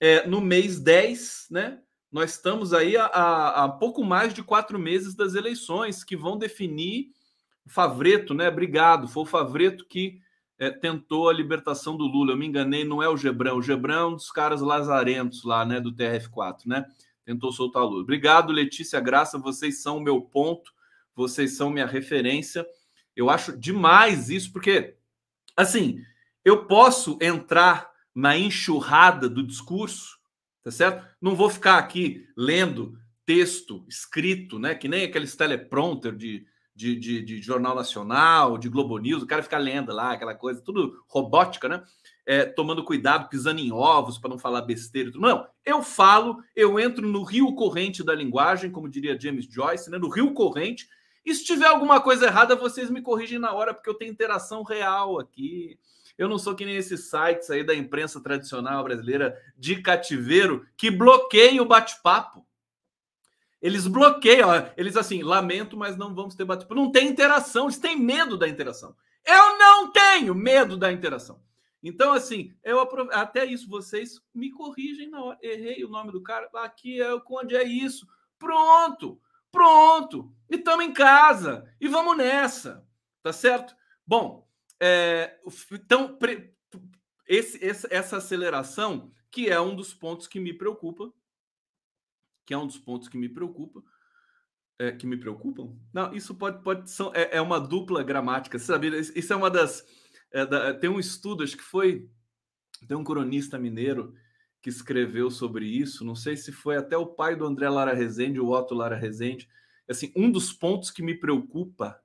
[0.00, 1.80] é, no mês 10, né?
[2.10, 7.08] Nós estamos aí há, pouco mais de quatro meses das eleições que vão definir
[7.66, 8.48] o Favreto, né?
[8.48, 10.20] Obrigado, foi o Favreto que
[10.58, 12.32] é, tentou a libertação do Lula.
[12.32, 13.58] Eu me enganei, não é o Gebrão.
[13.58, 15.80] O Gebrão é um dos caras lazarentos lá, né?
[15.80, 16.84] Do TRF4, né?
[17.24, 18.02] Tentou soltar o Lula.
[18.02, 19.38] Obrigado, Letícia Graça.
[19.38, 20.72] Vocês são o meu ponto,
[21.14, 22.66] vocês são minha referência.
[23.14, 24.96] Eu acho demais isso, porque,
[25.56, 26.02] assim,
[26.44, 30.18] eu posso entrar na enxurrada do discurso,
[30.64, 31.06] tá certo?
[31.20, 34.74] Não vou ficar aqui lendo texto escrito, né?
[34.74, 36.46] Que nem aqueles teleprompter de
[36.78, 40.60] de, de, de, Jornal Nacional, de Globo News, o cara fica lendo lá, aquela coisa,
[40.60, 41.82] tudo robótica, né?
[42.24, 45.10] É, tomando cuidado, pisando em ovos para não falar besteira.
[45.10, 45.26] Tudo.
[45.26, 49.98] Não, eu falo, eu entro no rio corrente da linguagem, como diria James Joyce, né?
[49.98, 50.88] no rio corrente.
[51.26, 54.62] E se tiver alguma coisa errada, vocês me corrigem na hora, porque eu tenho interação
[54.62, 55.80] real aqui.
[56.16, 60.92] Eu não sou que nem esses sites aí da imprensa tradicional brasileira de cativeiro que
[60.92, 62.46] bloqueiam o bate-papo.
[63.60, 67.98] Eles bloqueiam, eles assim, lamento, mas não vamos ter bate Não tem interação, eles têm
[67.98, 68.94] medo da interação.
[69.24, 71.40] Eu não tenho medo da interação.
[71.82, 73.12] Então, assim, eu aprove...
[73.12, 75.38] até isso, vocês me corrigem na hora.
[75.42, 76.48] Errei o nome do cara.
[76.54, 78.06] Aqui é onde é isso.
[78.38, 80.32] Pronto, pronto.
[80.50, 81.72] E estamos em casa.
[81.80, 82.84] E vamos nessa.
[83.22, 83.76] Tá certo?
[84.06, 84.48] Bom,
[84.80, 85.38] é...
[85.72, 86.18] então,
[87.26, 91.12] esse, essa aceleração, que é um dos pontos que me preocupa,
[92.48, 93.84] que é um dos pontos que me preocupa.
[94.78, 95.76] É, que me preocupam?
[95.92, 98.88] Não, isso pode, pode são, é, é uma dupla gramática, sabe?
[98.98, 99.84] Isso é uma das.
[100.32, 102.08] É, da, tem um estudo, acho que foi.
[102.88, 104.14] Tem um cronista mineiro
[104.62, 106.06] que escreveu sobre isso.
[106.06, 109.46] Não sei se foi até o pai do André Lara Rezende, o Otto Lara Rezende.
[109.86, 112.00] Assim, um dos pontos que me preocupa.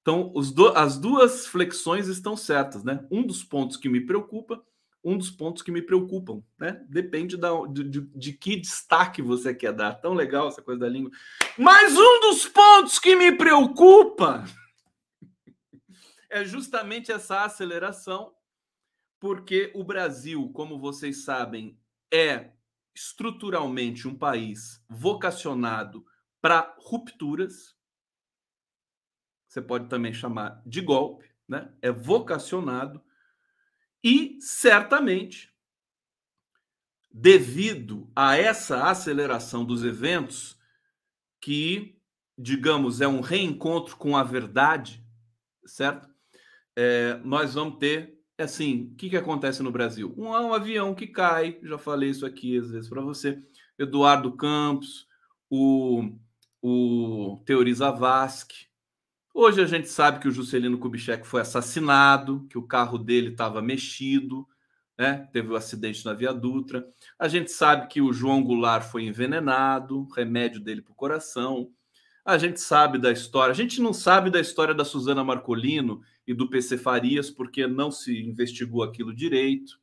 [0.00, 3.06] Então, do, as duas flexões estão certas, né?
[3.10, 4.64] Um dos pontos que me preocupa
[5.02, 6.84] um dos pontos que me preocupam, né?
[6.88, 9.94] Depende da, de, de, de, que destaque você quer dar.
[9.94, 11.10] Tão legal essa coisa da língua.
[11.56, 14.44] Mas um dos pontos que me preocupa
[16.28, 18.34] é justamente essa aceleração,
[19.20, 21.78] porque o Brasil, como vocês sabem,
[22.12, 22.50] é
[22.94, 26.04] estruturalmente um país vocacionado
[26.40, 27.76] para rupturas.
[29.46, 31.72] Você pode também chamar de golpe, né?
[31.80, 33.02] É vocacionado
[34.02, 35.52] e certamente,
[37.10, 40.58] devido a essa aceleração dos eventos,
[41.40, 41.98] que,
[42.36, 45.04] digamos, é um reencontro com a verdade,
[45.64, 46.08] certo?
[46.76, 50.14] É, nós vamos ter, assim, o que, que acontece no Brasil?
[50.16, 53.42] Um, um avião que cai, já falei isso aqui às vezes para você,
[53.78, 55.06] Eduardo Campos,
[55.50, 56.12] o,
[56.62, 58.67] o Teori Zavascki,
[59.40, 63.62] Hoje a gente sabe que o Juscelino Kubitschek foi assassinado, que o carro dele estava
[63.62, 64.44] mexido,
[64.98, 65.28] né?
[65.32, 66.84] teve o um acidente na Via Dutra.
[67.16, 71.70] A gente sabe que o João Goulart foi envenenado, remédio dele para o coração.
[72.24, 73.52] A gente sabe da história.
[73.52, 77.92] A gente não sabe da história da Suzana Marcolino e do PC Farias, porque não
[77.92, 79.78] se investigou aquilo direito.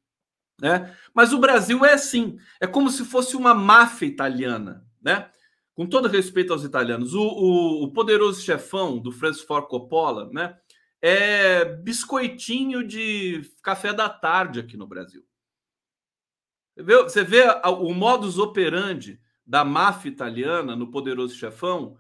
[0.62, 0.94] Né?
[1.14, 5.30] Mas o Brasil é assim, é como se fosse uma máfia italiana, né?
[5.76, 10.58] Com todo respeito aos italianos, o, o, o poderoso chefão do Francis Ford Coppola, né?
[11.02, 15.24] É biscoitinho de café da tarde aqui no Brasil.
[16.76, 21.98] Você vê, o modus operandi da máfia italiana no poderoso chefão.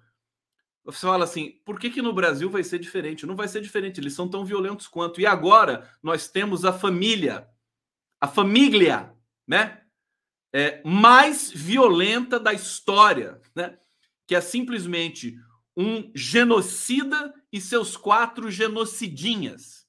[0.83, 3.25] Você fala assim, por que, que no Brasil vai ser diferente?
[3.25, 5.21] Não vai ser diferente, eles são tão violentos quanto.
[5.21, 7.47] E agora nós temos a família,
[8.19, 9.13] a família,
[9.47, 9.84] né?
[10.55, 13.77] É, mais violenta da história, né?
[14.25, 15.37] que é simplesmente
[15.75, 19.85] um genocida e seus quatro genocidinhas.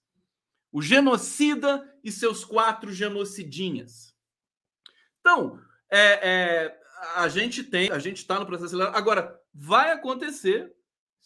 [0.72, 4.12] O genocida e seus quatro genocidinhas.
[5.20, 5.56] Então,
[5.88, 6.80] é, é,
[7.14, 8.96] a gente tem, a gente está no processo acelerado.
[8.96, 10.74] Agora, vai acontecer,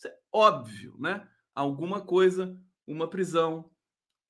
[0.05, 1.26] é óbvio, né?
[1.55, 2.55] Alguma coisa,
[2.87, 3.70] uma prisão,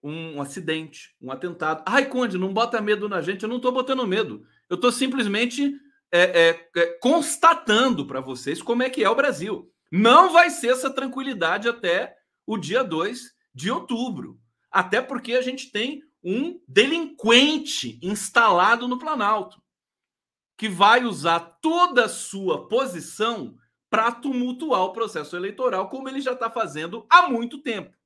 [0.01, 1.83] um acidente, um atentado.
[1.85, 3.43] Ai, Conde, não bota medo na gente.
[3.43, 4.47] Eu não estou botando medo.
[4.71, 5.75] Eu estou simplesmente
[6.13, 9.71] é, é, é constatando para vocês como é que é o Brasil.
[9.91, 14.41] Não vai ser essa tranquilidade até o dia 2 de outubro.
[14.71, 19.61] Até porque a gente tem um delinquente instalado no Planalto,
[20.57, 23.57] que vai usar toda a sua posição
[23.89, 27.97] para tumultuar o processo eleitoral, como ele já está fazendo há muito tempo.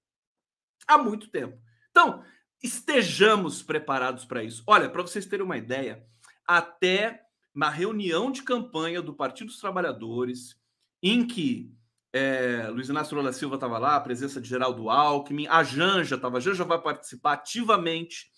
[0.86, 1.58] Há muito tempo.
[1.90, 2.24] Então,
[2.62, 4.62] estejamos preparados para isso.
[4.66, 6.06] Olha, para vocês terem uma ideia,
[6.46, 7.22] até
[7.54, 10.56] na reunião de campanha do Partido dos Trabalhadores,
[11.02, 11.72] em que
[12.12, 16.38] é, Luiz Inácio Lula Silva estava lá, a presença de Geraldo Alckmin, a Janja estava,
[16.38, 18.28] a Janja vai participar ativamente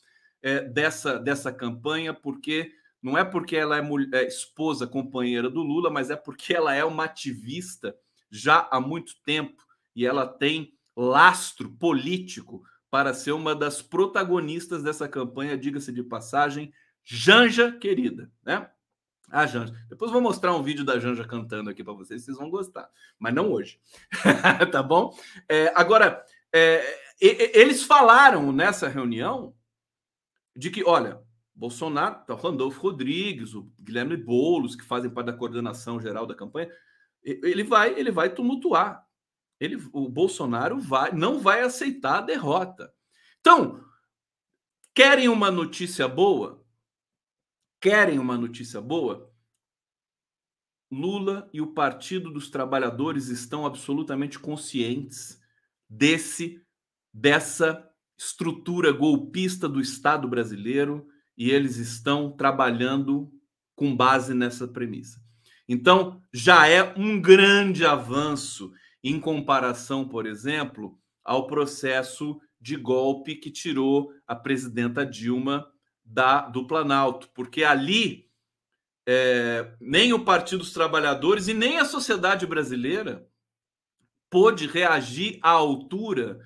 [0.43, 5.63] é, dessa, dessa campanha, porque não é porque ela é, mulher, é esposa, companheira do
[5.63, 7.95] Lula, mas é porque ela é uma ativista
[8.31, 9.63] já há muito tempo
[9.95, 16.73] e ela tem lastro político para ser uma das protagonistas dessa campanha, diga-se de passagem,
[17.09, 18.69] Janja querida, né?
[19.31, 19.73] A Janja.
[19.89, 23.33] Depois vou mostrar um vídeo da Janja cantando aqui para vocês, vocês vão gostar, mas
[23.33, 23.81] não hoje,
[24.73, 25.17] tá bom?
[25.49, 26.85] É, agora, é,
[27.21, 29.55] eles falaram nessa reunião
[30.55, 31.21] de que, olha,
[31.55, 36.35] Bolsonaro, tá, o Randolfo Rodrigues, o Guilherme Boulos, que fazem parte da coordenação geral da
[36.35, 36.71] campanha,
[37.23, 39.07] ele vai, ele vai tumultuar.
[39.59, 42.93] Ele, o Bolsonaro vai, não vai aceitar a derrota.
[43.41, 43.83] Então,
[44.95, 46.66] querem uma notícia boa?
[47.89, 49.33] Querem uma notícia boa?
[50.91, 55.41] Lula e o Partido dos Trabalhadores estão absolutamente conscientes
[55.89, 56.61] desse
[57.15, 61.07] dessa estrutura golpista do Estado brasileiro
[61.39, 63.33] e eles estão trabalhando
[63.77, 65.23] com base nessa premissa.
[65.69, 73.49] Então, já é um grande avanço em comparação, por exemplo, ao processo de golpe que
[73.49, 75.73] tirou a presidenta Dilma
[76.07, 78.31] da do Planalto, porque ali
[79.07, 83.29] é, nem o Partido dos Trabalhadores e nem a sociedade brasileira
[84.31, 86.41] pôde reagir à altura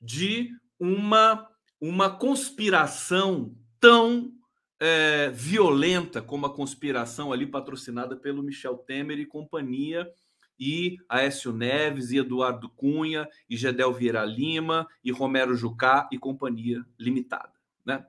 [0.00, 1.48] de uma
[1.80, 4.32] uma conspiração tão
[4.80, 10.10] é, violenta como a conspiração ali patrocinada pelo Michel Temer e companhia,
[10.58, 16.84] e Aécio Neves, e Eduardo Cunha, e Gedel Vieira Lima, e Romero Jucá e companhia
[16.98, 17.52] limitada.
[17.84, 18.04] Né?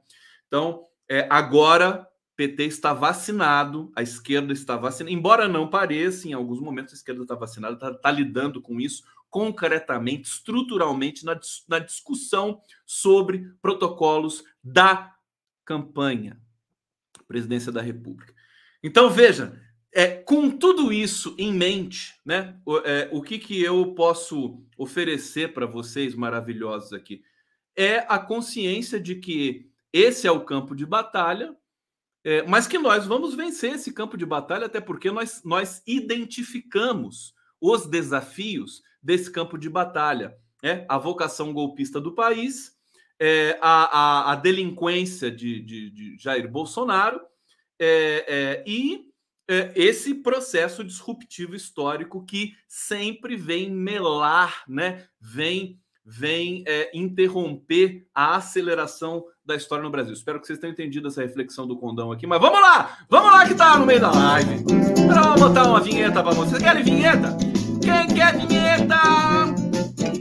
[0.47, 6.59] Então, é, agora PT está vacinado, a esquerda está vacinada, embora não pareça, em alguns
[6.59, 11.37] momentos a esquerda está vacinada, está, está lidando com isso concretamente, estruturalmente, na,
[11.67, 15.13] na discussão sobre protocolos da
[15.65, 16.39] campanha,
[17.27, 18.33] presidência da República.
[18.81, 23.93] Então, veja, é, com tudo isso em mente, né, o, é, o que, que eu
[23.93, 27.23] posso oferecer para vocês maravilhosos aqui
[27.75, 31.55] é a consciência de que esse é o campo de batalha,
[32.21, 37.33] é, mas que nós vamos vencer esse campo de batalha, até porque nós, nós identificamos
[37.61, 40.35] os desafios desse campo de batalha.
[40.61, 42.73] É, a vocação golpista do país,
[43.17, 47.21] é, a, a, a, delinquência de, de, de Jair Bolsonaro
[47.79, 49.05] é, é, e
[49.47, 55.07] é, esse processo disruptivo histórico que sempre vem melar, né?
[55.21, 60.13] vem, vem é, interromper a aceleração da história no Brasil.
[60.13, 62.97] Espero que vocês tenham entendido essa reflexão do condão aqui, mas vamos lá!
[63.07, 64.63] Vamos lá que tá no meio da live!
[65.07, 66.61] Vamos botar uma vinheta para vocês.
[66.61, 67.37] Querem vinheta?
[67.81, 68.97] Quem quer vinheta?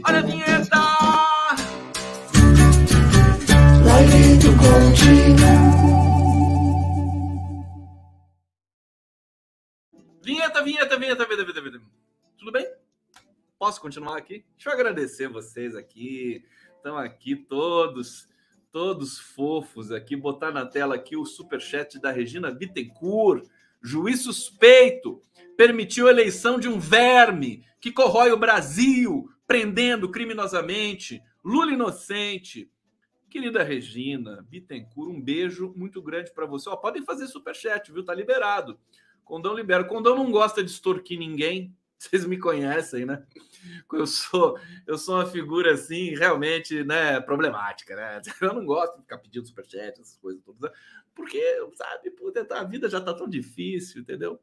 [0.07, 0.75] Olha a vinheta!
[3.83, 4.35] Live
[10.23, 11.81] Vinheta, vinheta, vinheta, vinheta, vinheta, vinheta.
[12.37, 12.67] Tudo bem?
[13.57, 14.43] Posso continuar aqui?
[14.55, 16.43] Deixa eu agradecer vocês aqui.
[16.77, 18.27] Estão aqui todos,
[18.75, 20.17] todos fofos aqui.
[20.17, 23.47] Botar na tela aqui o super chat da Regina Bittencourt.
[23.81, 25.21] Juiz suspeito
[25.55, 31.23] permitiu a eleição de um verme que corrói o Brasil, prendendo criminosamente.
[31.41, 32.69] Lula inocente.
[33.29, 36.67] Querida Regina Bittencourt, um beijo muito grande para você.
[36.67, 38.03] Ó, podem fazer superchat, viu?
[38.03, 38.77] Tá liberado.
[39.23, 39.85] Condão libera.
[39.85, 41.73] Condão não gosta de extorquir ninguém.
[41.97, 43.25] Vocês me conhecem, né?
[43.91, 48.21] Eu sou, eu sou uma figura assim, realmente, né, problemática, né?
[48.41, 50.71] Eu não gosto de ficar pedindo superchat, essas coisas todas,
[51.15, 51.41] porque,
[51.73, 54.39] sabe, puta, a vida já tá tão difícil, entendeu?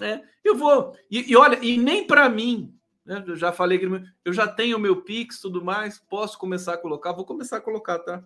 [0.00, 0.96] É, eu vou.
[1.10, 2.72] E, e olha, e nem para mim,
[3.04, 3.24] né?
[3.26, 3.86] Eu já falei que
[4.24, 7.60] eu já tenho o meu Pix tudo mais, posso começar a colocar, vou começar a
[7.60, 8.22] colocar, tá?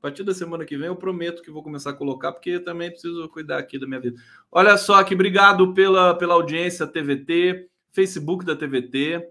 [0.00, 2.64] A partir da semana que vem eu prometo que vou começar a colocar, porque eu
[2.64, 4.18] também preciso cuidar aqui da minha vida.
[4.50, 9.28] Olha só aqui, obrigado pela, pela audiência TVT, Facebook da TVT,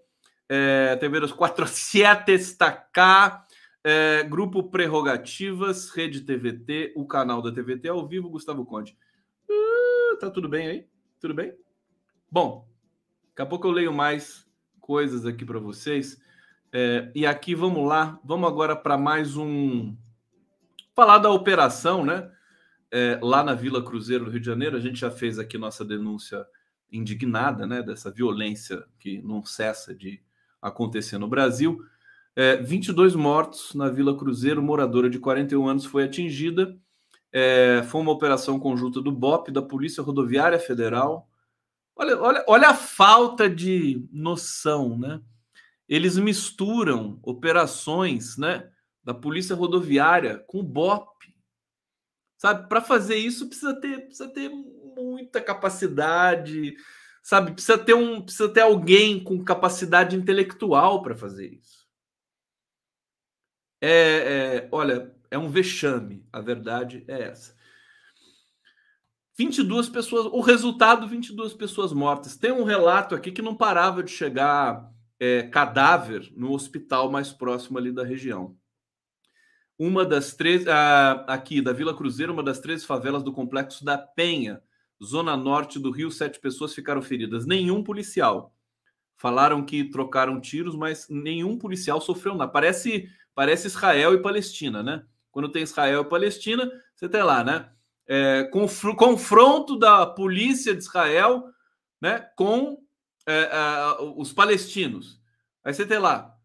[0.47, 3.47] é, TV dos 47 está cá,
[3.83, 8.95] é, Grupo Prerrogativas, Rede TVT, o canal da TVT ao vivo, Gustavo Conte.
[9.49, 9.89] Uh,
[10.19, 10.87] Tá tudo bem aí?
[11.19, 11.53] Tudo bem?
[12.29, 12.67] Bom,
[13.29, 14.45] daqui a pouco eu leio mais
[14.79, 16.21] coisas aqui para vocês.
[16.73, 19.95] É, e aqui vamos lá, vamos agora para mais um.
[20.99, 22.29] Falar da operação, né?
[22.91, 25.85] É, lá na Vila Cruzeiro do Rio de Janeiro, a gente já fez aqui nossa
[25.85, 26.45] denúncia
[26.91, 27.81] indignada, né?
[27.81, 30.21] Dessa violência que não cessa de
[30.61, 31.81] acontecer no Brasil.
[32.35, 36.77] É, 22 mortos na Vila Cruzeiro, moradora de 41 anos foi atingida.
[37.31, 41.29] É, foi uma operação conjunta do BOP, da Polícia Rodoviária Federal.
[41.95, 45.21] Olha, olha, olha a falta de noção, né?
[45.87, 48.69] Eles misturam operações, né,
[49.09, 51.33] da Polícia Rodoviária com o BOP.
[52.37, 56.75] Sabe, para fazer isso precisa ter, precisa ter muita capacidade,
[57.23, 57.53] sabe?
[57.53, 61.87] Precisa ter um, precisa ter alguém com capacidade intelectual para fazer isso.
[63.81, 67.57] É, é, olha, é um vexame, a verdade é essa.
[69.35, 72.37] 22 pessoas, o resultado 22 pessoas mortas.
[72.37, 74.87] Tem um relato aqui que não parava de chegar
[75.19, 78.58] é, cadáver no hospital mais próximo ali da região.
[79.79, 80.65] Uma das três,
[81.25, 84.61] aqui da Vila Cruzeiro, uma das três favelas do complexo da Penha,
[85.01, 87.45] zona norte do Rio, sete pessoas ficaram feridas.
[87.45, 88.53] Nenhum policial.
[89.15, 92.51] Falaram que trocaram tiros, mas nenhum policial sofreu nada.
[92.51, 95.05] Parece, parece Israel e Palestina, né?
[95.31, 97.71] Quando tem Israel e Palestina, você tem lá, né?
[98.05, 98.49] É,
[98.97, 101.53] confronto da polícia de Israel
[102.01, 102.83] né, com
[103.25, 105.21] é, é, os palestinos.
[105.63, 106.35] Aí você tem lá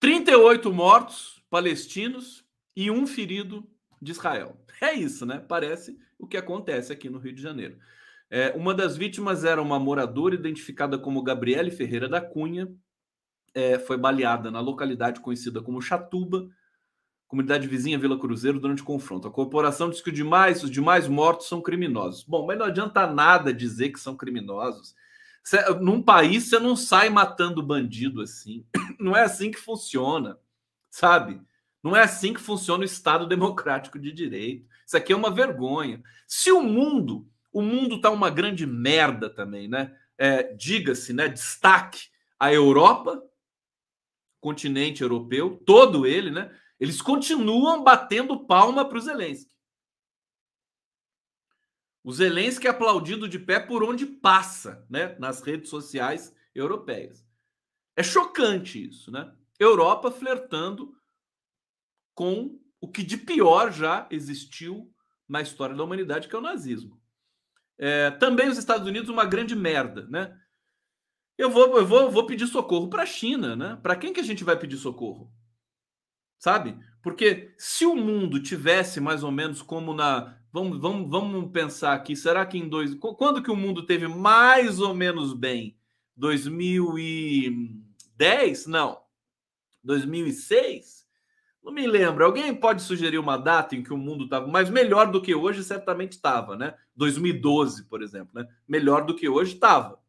[0.00, 3.68] 38 mortos palestinos e um ferido
[4.00, 4.56] de Israel.
[4.80, 5.38] É isso, né?
[5.46, 7.76] Parece o que acontece aqui no Rio de Janeiro.
[8.30, 12.74] É, uma das vítimas era uma moradora identificada como Gabriele Ferreira da Cunha,
[13.54, 16.48] é, foi baleada na localidade conhecida como Chatuba,
[17.28, 19.28] comunidade vizinha Vila Cruzeiro, durante o confronto.
[19.28, 22.24] A corporação diz que os demais, os demais mortos são criminosos.
[22.24, 24.94] Bom, mas não adianta nada dizer que são criminosos.
[25.44, 28.64] Cê, num país você não sai matando bandido assim.
[28.98, 30.38] Não é assim que funciona,
[30.92, 31.40] sabe?
[31.82, 34.68] Não é assim que funciona o Estado democrático de direito.
[34.86, 36.00] Isso aqui é uma vergonha.
[36.28, 39.96] Se o mundo, o mundo tá uma grande merda também, né?
[40.16, 41.26] É, Diga-se, né?
[41.26, 43.22] Destaque a Europa,
[44.40, 46.54] continente europeu, todo ele, né?
[46.78, 49.52] Eles continuam batendo palma para o Zelensky.
[52.04, 55.16] O Zelensky é aplaudido de pé por onde passa, né?
[55.18, 57.24] Nas redes sociais europeias.
[57.96, 59.32] É chocante isso, né?
[59.62, 60.94] Europa flertando
[62.14, 64.92] com o que de pior já existiu
[65.28, 67.00] na história da humanidade, que é o nazismo.
[67.78, 70.36] É, também os Estados Unidos, uma grande merda, né?
[71.38, 73.78] Eu vou, eu vou, vou pedir socorro para a China, né?
[73.82, 75.32] Para quem que a gente vai pedir socorro?
[76.42, 76.76] sabe?
[77.00, 80.36] Porque se o mundo tivesse mais ou menos como na.
[80.52, 82.96] Vamos, vamos, vamos pensar aqui, será que em dois.
[82.96, 85.78] Quando que o mundo teve mais ou menos bem?
[86.16, 88.66] 2010?
[88.66, 89.00] Não.
[89.82, 91.02] 2006?
[91.62, 92.24] Não me lembro.
[92.24, 95.62] Alguém pode sugerir uma data em que o mundo estava mais melhor do que hoje?
[95.62, 96.74] Certamente estava, né?
[96.96, 98.48] 2012, por exemplo, né?
[98.66, 100.00] Melhor do que hoje estava.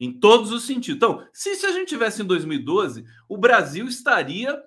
[0.00, 0.96] Em todos os sentidos.
[0.96, 4.60] Então, se, se a gente tivesse em 2012, o Brasil estaria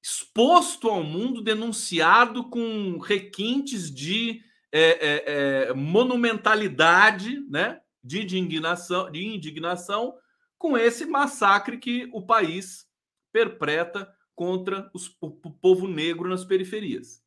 [0.00, 4.40] exposto ao mundo, denunciado com requintes de
[4.72, 7.80] é, é, é, monumentalidade, né?
[8.02, 10.14] De indignação, de indignação
[10.56, 12.86] com esse massacre que o país
[13.32, 17.22] perpetra contra os, o, o povo negro nas periferias.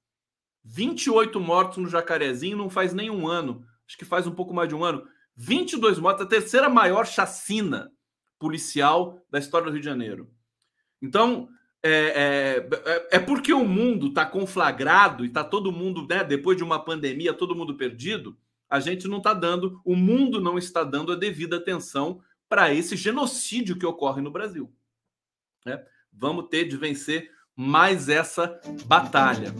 [0.64, 4.70] 28 mortos no Jacarezinho não faz nem um ano, acho que faz um pouco mais
[4.70, 5.06] de um ano.
[5.36, 7.92] 22 mortos, a terceira maior chacina
[8.40, 10.32] policial da história do Rio de Janeiro.
[11.02, 11.50] Então,
[11.82, 12.66] é,
[13.12, 16.84] é, é, porque o mundo está conflagrado e está todo mundo, né, depois de uma
[16.84, 18.38] pandemia, todo mundo perdido.
[18.70, 22.96] A gente não está dando, o mundo não está dando a devida atenção para esse
[22.96, 24.74] genocídio que ocorre no Brasil.
[25.66, 25.86] Né?
[26.14, 29.54] Vamos ter de vencer mais essa batalha.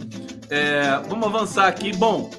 [0.50, 1.94] É, vamos avançar aqui.
[1.96, 2.30] Bom,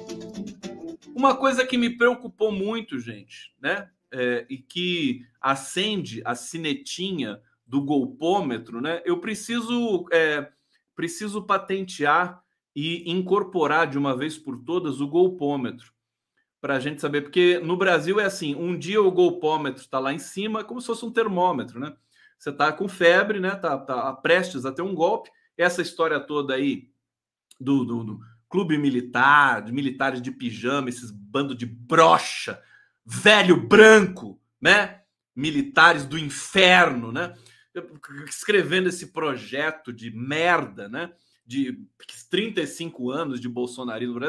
[1.16, 3.90] uma coisa que me preocupou muito, gente, né?
[4.12, 9.02] É, e que acende a sinetinha do golpômetro, né?
[9.06, 10.50] Eu preciso é,
[10.96, 12.42] preciso patentear
[12.76, 15.94] e incorporar de uma vez por todas o golpômetro
[16.62, 20.14] para a gente saber, porque no Brasil é assim: um dia o golpômetro está lá
[20.14, 21.96] em cima, como se fosse um termômetro, né?
[22.38, 23.56] Você está com febre, né?
[23.56, 25.30] Tá, tá prestes a ter um golpe.
[25.58, 26.90] Essa história toda aí
[27.60, 28.20] do, do, do
[28.50, 32.62] clube militar, de militares de pijama, esses bando de brocha,
[33.06, 35.02] velho branco, né?
[35.36, 37.34] Militares do inferno, né?
[38.26, 41.12] escrevendo esse projeto de merda, né?
[41.46, 41.80] de
[42.30, 44.20] 35 anos de bolsonarismo.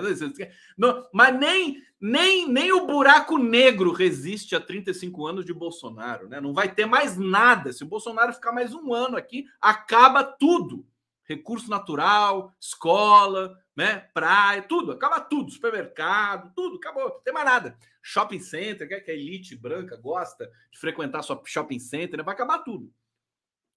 [0.76, 6.28] Não, mas nem, nem, nem o buraco negro resiste a 35 anos de Bolsonaro.
[6.28, 6.40] Né?
[6.40, 7.72] Não vai ter mais nada.
[7.72, 10.86] Se o Bolsonaro ficar mais um ano aqui, acaba tudo.
[11.24, 14.08] Recurso natural, escola, né?
[14.12, 14.92] praia, tudo.
[14.92, 15.50] Acaba tudo.
[15.50, 16.76] Supermercado, tudo.
[16.76, 17.08] Acabou.
[17.08, 17.78] Não tem mais nada.
[18.02, 22.22] Shopping center, que a elite branca gosta de frequentar sua shopping center, né?
[22.22, 22.92] vai acabar tudo.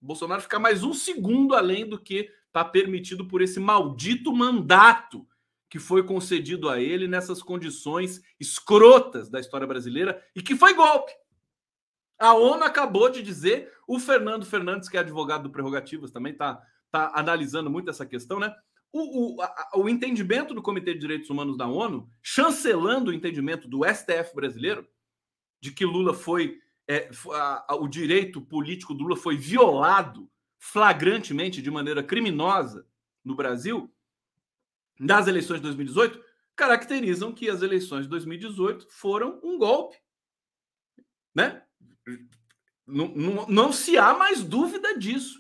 [0.02, 5.28] O Bolsonaro ficar mais um segundo além do que está permitido por esse maldito mandato
[5.70, 11.12] que foi concedido a ele nessas condições escrotas da história brasileira e que foi golpe.
[12.18, 16.62] A ONU acabou de dizer, o Fernando Fernandes, que é advogado do Prerrogativas, também está
[16.92, 18.54] tá analisando muito essa questão, né?
[18.92, 23.68] O, o, a, o entendimento do Comitê de Direitos Humanos da ONU, chancelando o entendimento
[23.68, 24.86] do STF brasileiro,
[25.62, 26.60] de que Lula foi.
[26.88, 32.86] É, a, a, o direito político do Lula foi violado flagrantemente, de maneira criminosa,
[33.24, 33.94] no Brasil,
[35.00, 36.22] nas eleições de 2018,
[36.56, 39.98] caracterizam que as eleições de 2018 foram um golpe.
[41.34, 41.64] Né?
[42.86, 45.40] Não, não, não se há mais dúvida disso.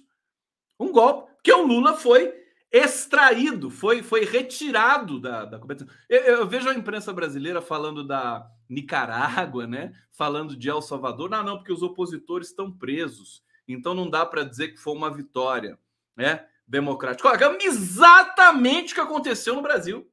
[0.79, 2.33] Um golpe, porque o Lula foi
[2.71, 5.93] extraído, foi, foi retirado da, da competição.
[6.07, 9.91] Eu, eu, vejo a imprensa brasileira falando da Nicarágua, né?
[10.11, 11.29] Falando de El Salvador.
[11.29, 13.43] Não, não, porque os opositores estão presos.
[13.67, 15.77] Então não dá para dizer que foi uma vitória
[16.15, 17.27] né, democrática.
[17.27, 20.07] Olha, é exatamente o que aconteceu no Brasil.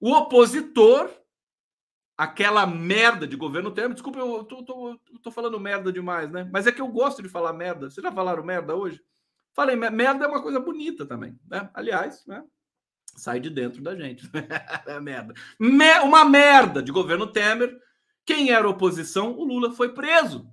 [0.00, 1.10] O opositor,
[2.16, 6.48] aquela merda de governo Temer, desculpa, eu tô, tô, tô, falando merda demais, né?
[6.50, 7.90] Mas é que eu gosto de falar merda.
[7.90, 9.00] Vocês já falaram merda hoje?
[9.54, 11.70] Falei, merda é uma coisa bonita também, né?
[11.74, 12.42] Aliás, né?
[13.16, 14.28] Sai de dentro da gente.
[14.86, 15.34] é merda.
[15.58, 17.78] Me uma merda de governo Temer.
[18.24, 19.32] Quem era oposição?
[19.32, 20.50] O Lula foi preso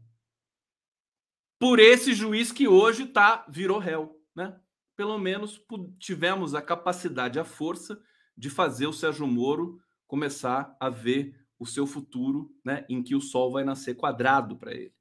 [1.59, 4.57] por esse juiz que hoje tá virou réu, né?
[4.95, 5.61] Pelo menos
[5.99, 7.99] tivemos a capacidade, a força
[8.37, 13.21] de fazer o Sérgio Moro começar a ver o seu futuro, né, em que o
[13.21, 14.93] sol vai nascer quadrado para ele.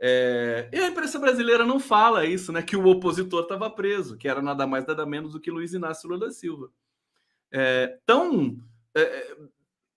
[0.00, 2.62] É, e a imprensa brasileira não fala isso, né?
[2.62, 6.08] Que o opositor estava preso, que era nada mais nada menos do que Luiz Inácio
[6.08, 6.70] Lula da Silva.
[7.50, 8.56] É, então,
[8.94, 9.36] é,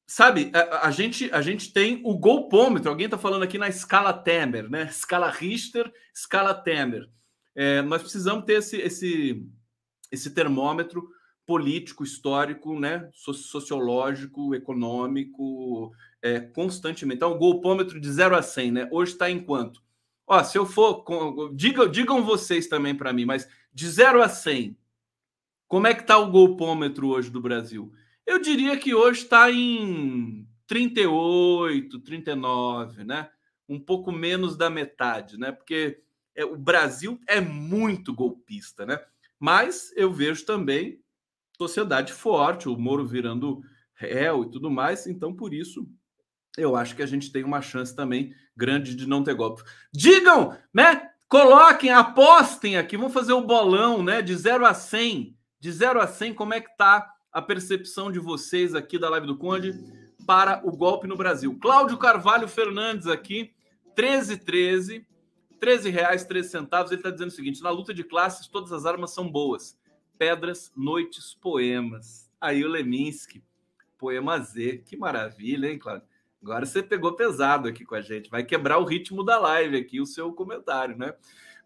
[0.08, 2.90] sabe, a, a, gente, a gente tem o golpômetro.
[2.90, 4.86] Alguém está falando aqui na escala Temer, né?
[4.90, 7.08] Escala Richter, escala Temer.
[7.56, 9.46] É, nós precisamos ter esse, esse,
[10.12, 11.08] esse termômetro
[11.46, 13.10] político, histórico, né?
[13.14, 15.92] sociológico, econômico,
[16.22, 17.18] é, constantemente.
[17.18, 18.90] Então, o golpômetro de 0 a 100, né?
[18.92, 19.84] Hoje está em quanto?
[20.26, 21.04] Ó, se eu for.
[21.54, 24.78] Digam, digam vocês também para mim, mas de 0 a 100,
[25.68, 27.92] como é que está o golpômetro hoje do Brasil?
[28.26, 33.30] Eu diria que hoje está em 38, 39, né?
[33.68, 35.52] Um pouco menos da metade, né?
[35.52, 36.02] Porque
[36.42, 39.00] é, o Brasil é muito golpista, né?
[39.40, 41.00] Mas eu vejo também
[41.58, 43.62] sociedade forte, o Moro virando
[43.94, 45.88] réu e tudo mais, então por isso
[46.58, 49.64] eu acho que a gente tem uma chance também grande de não ter golpe.
[49.94, 51.10] Digam, né?
[51.30, 54.22] Coloquem, apostem aqui, vamos fazer o bolão, né?
[54.22, 55.38] De 0 a 100.
[55.60, 59.28] De 0 a 100, como é que tá a percepção de vocês aqui da Live
[59.28, 59.74] do Conde
[60.26, 61.58] para o golpe no Brasil.
[61.62, 63.54] Cláudio Carvalho Fernandes aqui,
[63.98, 65.11] 1313, 13 reais, 13
[66.44, 66.92] centavos.
[66.92, 69.78] Ele está dizendo o seguinte: na luta de classes, todas as armas são boas.
[70.18, 72.30] Pedras, noites, poemas.
[72.40, 73.44] Aí o Leminski,
[73.98, 74.84] poema Z.
[74.86, 76.08] Que maravilha, hein, Cláudio?
[76.42, 78.30] Agora você pegou pesado aqui com a gente.
[78.30, 81.14] Vai quebrar o ritmo da live aqui, o seu comentário, né?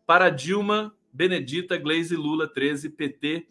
[0.05, 3.47] Para Dilma, Benedita, Glaze Lula, 13, PT,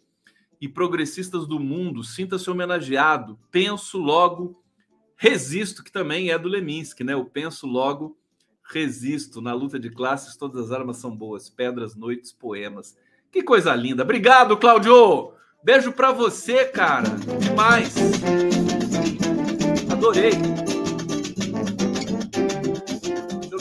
[0.61, 3.39] e progressistas do mundo, sinta-se homenageado.
[3.51, 4.63] Penso logo,
[5.15, 7.15] resisto, que também é do Leminski, né?
[7.15, 8.17] O penso logo,
[8.69, 9.41] resisto.
[9.41, 11.49] Na luta de classes, todas as armas são boas.
[11.49, 12.97] Pedras, noites, poemas.
[13.31, 14.03] Que coisa linda.
[14.03, 15.33] Obrigado, Claudio.
[15.63, 17.09] Beijo para você, cara.
[17.39, 17.95] Demais.
[19.91, 20.55] Adorei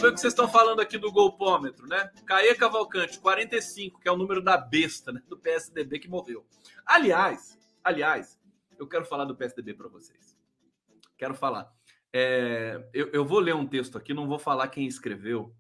[0.04, 2.10] ver o que vocês estão falando aqui do golpômetro, né?
[2.26, 5.22] Caê Cavalcante, 45, que é o número da besta, né?
[5.26, 6.46] Do PSDB que morreu.
[6.84, 8.38] Aliás, aliás,
[8.78, 10.36] eu quero falar do PSDB para vocês.
[11.16, 11.72] Quero falar.
[12.16, 15.52] É, eu, eu, vou ler um texto aqui, não vou falar quem escreveu,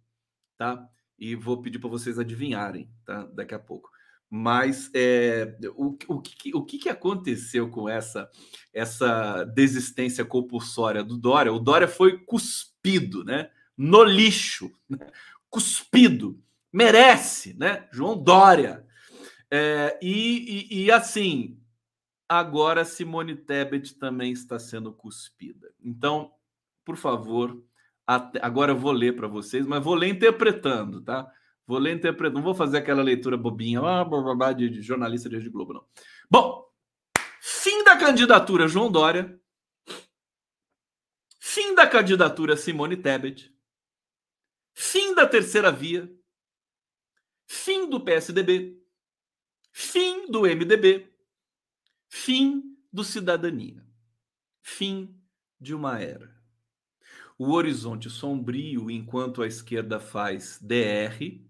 [0.56, 0.88] tá?
[1.18, 3.24] E vou pedir para vocês adivinharem, tá?
[3.34, 3.90] Daqui a pouco.
[4.30, 8.30] Mas é, o, o, que, o que aconteceu com essa,
[8.72, 11.52] essa desistência compulsória do Dória?
[11.52, 13.50] O Dória foi cuspido, né?
[13.76, 14.98] no lixo, né?
[15.50, 16.40] cuspido,
[16.72, 17.88] merece, né?
[17.92, 18.86] João Dória.
[19.50, 21.60] É, e, e, e, assim,
[22.28, 25.72] agora Simone Tebet também está sendo cuspida.
[25.82, 26.32] Então,
[26.84, 27.62] por favor,
[28.06, 31.30] até, agora eu vou ler para vocês, mas vou ler interpretando, tá?
[31.66, 32.36] Vou ler interpretando.
[32.36, 35.86] Não vou fazer aquela leitura bobinha ah, de, de jornalista de Rede Globo, não.
[36.30, 36.70] Bom,
[37.40, 39.40] fim da candidatura João Dória.
[41.40, 43.54] Fim da candidatura Simone Tebet.
[44.74, 46.10] Fim da terceira via.
[47.46, 48.82] Fim do PSDB.
[49.72, 51.10] Fim do MDB.
[52.08, 53.86] Fim do Cidadania.
[54.60, 55.18] Fim
[55.60, 56.33] de uma era.
[57.36, 61.42] O horizonte sombrio enquanto a esquerda faz DR,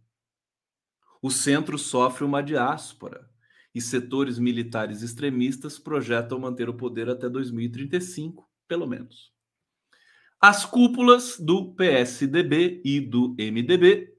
[1.20, 3.28] o centro sofre uma diáspora
[3.74, 9.32] e setores militares extremistas projetam manter o poder até 2035, pelo menos.
[10.41, 14.14] As cúpulas do PSDB e do MDB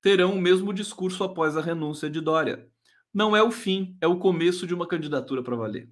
[0.00, 2.68] terão o mesmo discurso após a renúncia de Dória.
[3.12, 5.88] Não é o fim, é o começo de uma candidatura para valer.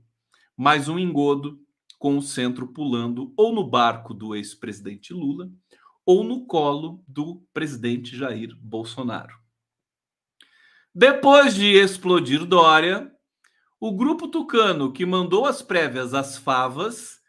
[0.57, 1.61] Mais um engodo
[2.03, 5.49] com o centro pulando ou no barco do ex-presidente Lula
[6.05, 9.39] ou no colo do presidente Jair Bolsonaro.
[10.93, 13.15] Depois de explodir Dória,
[13.79, 17.21] o grupo tucano que mandou as prévias às favas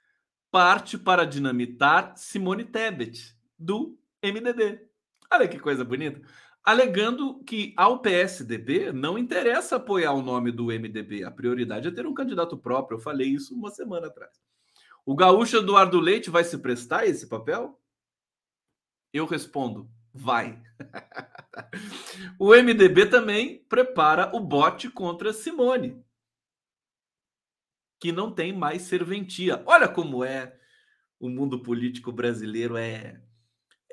[0.49, 4.87] parte para dinamitar Simone Tebet, do MDB.
[5.31, 6.19] Olha que coisa bonita.
[6.63, 12.07] Alegando que ao PSDB não interessa apoiar o nome do MDB, a prioridade é ter
[12.07, 12.95] um candidato próprio.
[12.95, 14.41] Eu falei isso uma semana atrás.
[15.05, 17.79] O gaúcho Eduardo Leite vai se prestar esse papel?
[19.11, 20.61] Eu respondo: vai.
[22.39, 26.03] o MDB também prepara o bote contra Simone,
[27.99, 29.61] que não tem mais serventia.
[29.65, 30.57] Olha como é
[31.19, 33.21] o mundo político brasileiro é,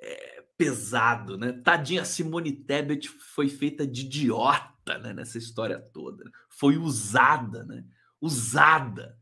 [0.00, 1.52] é pesado, né?
[1.52, 6.30] Tadinha Simone Tebet foi feita de idiota né, nessa história toda.
[6.48, 7.84] Foi usada, né?
[8.20, 9.19] Usada.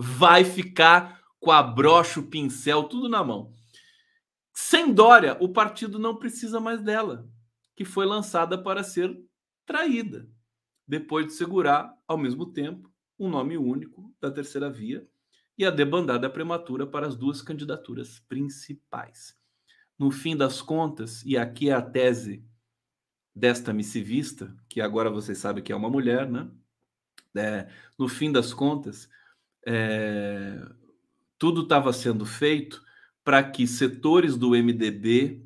[0.00, 3.52] Vai ficar com a brocha, o pincel, tudo na mão.
[4.54, 7.28] Sem Dória, o partido não precisa mais dela,
[7.74, 9.20] que foi lançada para ser
[9.66, 10.28] traída,
[10.86, 15.06] depois de segurar, ao mesmo tempo, um nome único da terceira via
[15.56, 19.36] e a debandada prematura para as duas candidaturas principais.
[19.98, 22.44] No fim das contas, e aqui é a tese
[23.34, 26.48] desta missivista, que agora vocês sabem que é uma mulher, né?
[27.34, 27.68] É,
[27.98, 29.08] no fim das contas,
[29.66, 30.60] é,
[31.38, 32.82] tudo estava sendo feito
[33.24, 35.44] para que setores do MDB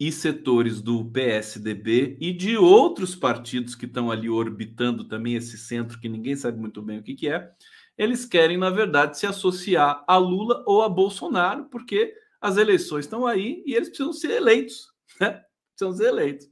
[0.00, 6.00] e setores do PSDB e de outros partidos que estão ali orbitando também esse centro
[6.00, 7.52] que ninguém sabe muito bem o que, que é,
[7.96, 13.26] eles querem, na verdade, se associar a Lula ou a Bolsonaro, porque as eleições estão
[13.26, 14.90] aí e eles precisam ser eleitos.
[15.20, 15.42] Né?
[15.76, 16.48] Precisam ser eleitos.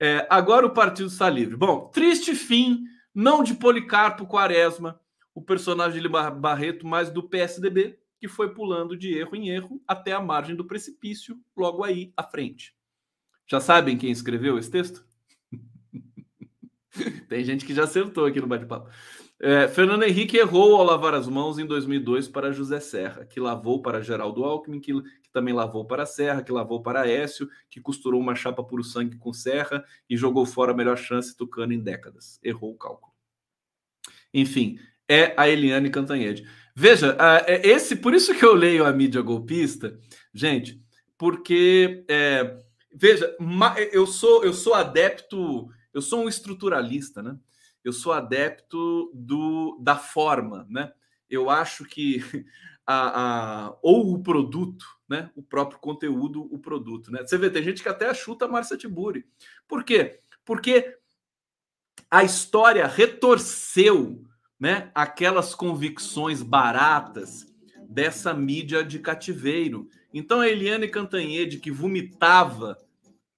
[0.00, 1.56] É, agora o partido está livre.
[1.56, 5.00] Bom, triste fim, não de Policarpo Quaresma,
[5.38, 10.10] o personagem de Barreto, mas do PSDB, que foi pulando de erro em erro até
[10.10, 12.74] a margem do precipício, logo aí à frente.
[13.46, 15.06] Já sabem quem escreveu esse texto?
[17.28, 18.90] Tem gente que já acertou aqui no bate-papo.
[19.38, 23.80] É, Fernando Henrique errou ao lavar as mãos em 2002 para José Serra, que lavou
[23.80, 28.20] para Geraldo Alckmin, que, que também lavou para Serra, que lavou para Écio, que costurou
[28.20, 32.40] uma chapa puro sangue com Serra e jogou fora a melhor chance tucano em décadas.
[32.42, 33.12] Errou o cálculo.
[34.34, 34.78] Enfim,
[35.08, 36.46] é a Eliane Cantanhede.
[36.74, 39.98] Veja, é esse, por isso que eu leio a mídia golpista,
[40.32, 40.80] gente,
[41.16, 42.56] porque é,
[42.94, 43.36] veja,
[43.90, 47.36] eu sou eu sou adepto, eu sou um estruturalista, né?
[47.82, 50.92] Eu sou adepto do da forma, né?
[51.28, 52.22] Eu acho que
[52.86, 55.30] a, a, ou o produto, né?
[55.34, 57.26] O próprio conteúdo, o produto, né?
[57.26, 59.26] Você vê, tem gente que até chuta a Marcia Tiburi.
[59.66, 60.20] Por quê?
[60.44, 60.96] Porque
[62.10, 64.27] a história retorceu
[64.58, 67.46] né, aquelas convicções baratas
[67.88, 69.88] dessa mídia de cativeiro.
[70.12, 72.76] Então a Eliane Cantanhede, que vomitava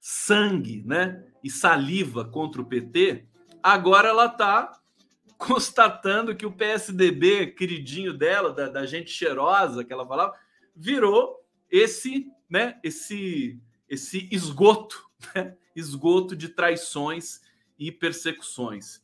[0.01, 3.27] sangue né, e saliva contra o PT,
[3.63, 4.81] agora ela está
[5.37, 10.35] constatando que o PSDB, queridinho dela, da, da, gente cheirosa que ela falava,
[10.75, 11.37] virou
[11.71, 17.41] esse, né, esse, esse esgoto, né, esgoto de traições
[17.79, 19.03] e persecuções.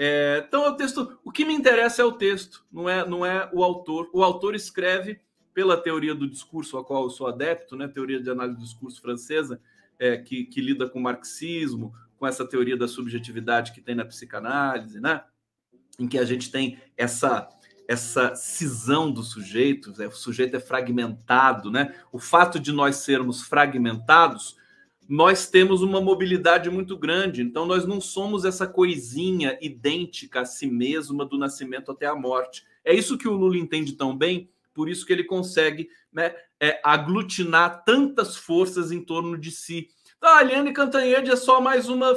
[0.00, 1.18] É, então é o texto.
[1.24, 4.08] O que me interessa é o texto, não é, não é o autor.
[4.12, 5.20] O autor escreve
[5.52, 7.88] pela teoria do discurso, a qual eu sou adepto, né?
[7.88, 9.60] Teoria de análise do discurso francesa,
[9.98, 14.04] é, que, que lida com o marxismo, com essa teoria da subjetividade que tem na
[14.04, 15.24] psicanálise, né?
[15.98, 17.48] Em que a gente tem essa
[17.88, 20.08] essa cisão do sujeito, né?
[20.08, 21.94] o sujeito é fragmentado, né?
[22.12, 24.57] O fato de nós sermos fragmentados
[25.08, 27.40] nós temos uma mobilidade muito grande.
[27.40, 32.66] Então, nós não somos essa coisinha idêntica a si mesma do nascimento até a morte.
[32.84, 36.78] É isso que o Lula entende tão bem, por isso que ele consegue né, é,
[36.84, 39.88] aglutinar tantas forças em torno de si.
[40.20, 42.12] Ah, a Eliane Cantanhede é só mais uma,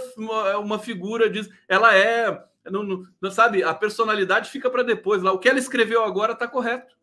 [0.58, 1.50] uma, figura, diz.
[1.70, 2.44] Ela é.
[2.66, 5.24] Não, não, sabe, a personalidade fica para depois.
[5.24, 6.96] Lá, o que ela escreveu agora está correto.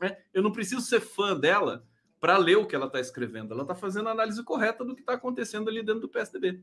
[0.00, 0.18] Né?
[0.34, 1.87] Eu não preciso ser fã dela
[2.20, 3.52] para ler o que ela está escrevendo.
[3.52, 6.62] Ela está fazendo a análise correta do que está acontecendo ali dentro do PSDB.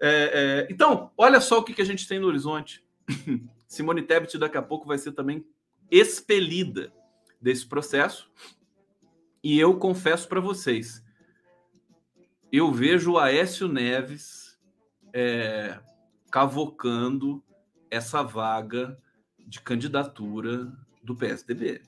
[0.00, 2.84] É, é, então, olha só o que, que a gente tem no horizonte.
[3.68, 5.46] Simone Tebet daqui a pouco vai ser também
[5.90, 6.92] expelida
[7.40, 8.30] desse processo.
[9.42, 11.04] E eu confesso para vocês,
[12.50, 14.58] eu vejo o Aécio Neves
[15.12, 15.78] é,
[16.30, 17.42] cavocando
[17.90, 18.98] essa vaga
[19.38, 20.72] de candidatura
[21.02, 21.82] do PSDB.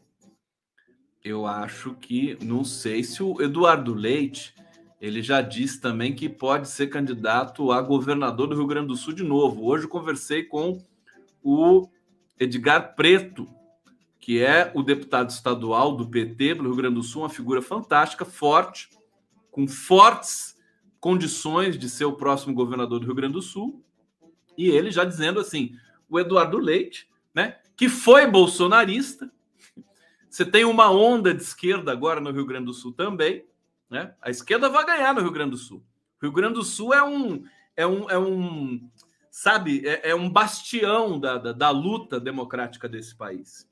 [1.25, 4.55] Eu acho que, não sei se o Eduardo Leite,
[5.01, 9.15] ele já disse também que pode ser candidato a governador do Rio Grande do Sul
[9.15, 9.65] de novo.
[9.65, 10.79] Hoje conversei com
[11.43, 11.89] o
[12.39, 13.49] Edgar Preto,
[14.21, 18.27] que é o deputado estadual do PT pelo Rio Grande do Sul, uma figura fantástica,
[18.27, 18.91] forte,
[19.51, 20.55] com fortes
[21.01, 23.83] condições de ser o próximo governador do Rio Grande do Sul.
[24.59, 25.75] E ele já dizendo assim:
[26.07, 29.33] o Eduardo Leite, né, que foi bolsonarista,
[30.35, 33.47] você tem uma onda de esquerda agora no Rio Grande do Sul também,
[33.89, 34.17] né?
[34.21, 35.79] A esquerda vai ganhar no Rio Grande do Sul.
[36.21, 37.45] O Rio Grande do Sul é um
[37.77, 38.91] é um, é um
[39.31, 43.71] sabe, é, é um bastião da, da, da luta democrática desse país.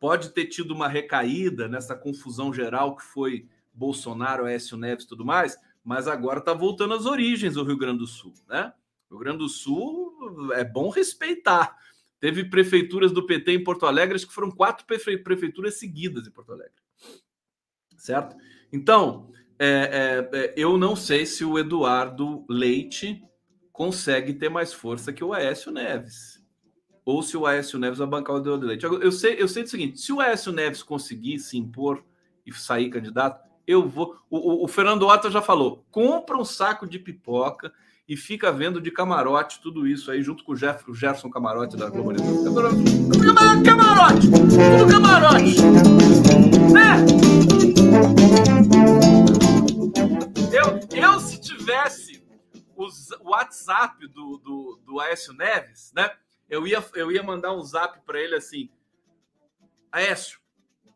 [0.00, 5.24] Pode ter tido uma recaída nessa confusão geral que foi Bolsonaro, Écio Neves e tudo
[5.24, 8.72] mais, mas agora está voltando às origens do Rio Grande do Sul, né?
[9.08, 11.76] O Rio Grande do Sul é bom respeitar.
[12.20, 16.52] Teve prefeituras do PT em Porto Alegre, acho que foram quatro prefeituras seguidas em Porto
[16.52, 16.74] Alegre.
[17.96, 18.36] Certo?
[18.70, 23.22] Então, é, é, é, eu não sei se o Eduardo Leite
[23.72, 26.38] consegue ter mais força que o Aécio Neves.
[27.04, 28.84] Ou se o Aécio Neves vai bancar o Eduardo Leite.
[28.84, 32.04] Eu sei, eu sei do seguinte: se o Aécio Neves conseguir se impor
[32.46, 34.16] e sair candidato, eu vou.
[34.28, 37.72] O, o, o Fernando Horta já falou: compra um saco de pipoca
[38.10, 41.76] e fica vendo de camarote tudo isso aí, junto com o, Jeff, o Gerson Camarote
[41.76, 42.42] da Globo News.
[42.42, 44.28] Camarote!
[44.28, 45.62] Tudo camarote!
[46.72, 46.96] Né?
[50.52, 52.20] Eu, eu, se tivesse
[52.76, 52.88] o
[53.30, 56.10] WhatsApp do, do, do Aécio Neves, né?
[56.48, 58.68] Eu ia, eu ia mandar um zap para ele assim:
[59.92, 60.39] Aécio,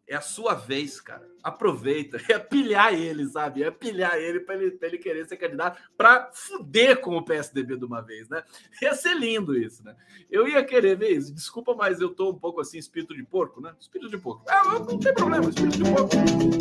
[0.07, 1.27] é a sua vez, cara.
[1.43, 2.19] Aproveita.
[2.35, 3.63] É pilhar ele, sabe?
[3.63, 7.85] É pilhar ele para ele, ele querer ser candidato para fuder com o PSDB de
[7.85, 8.43] uma vez, né?
[8.83, 9.95] Ia ser lindo isso, né?
[10.31, 11.33] Eu ia querer ver isso.
[11.33, 13.73] Desculpa, mas eu tô um pouco assim, espírito de porco, né?
[13.79, 14.45] Espírito de porco.
[14.51, 16.17] É, não tem problema, espírito de porco.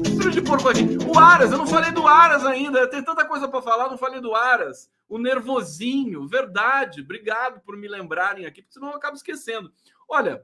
[0.06, 0.98] Espírito de porco aqui.
[1.08, 2.88] O Aras, eu não falei do Aras ainda.
[2.88, 4.92] Tem tanta coisa para falar, não falei do Aras.
[5.10, 7.02] O nervosinho, verdade.
[7.02, 9.72] Obrigado por me lembrarem aqui, porque senão eu acabo esquecendo.
[10.08, 10.44] Olha,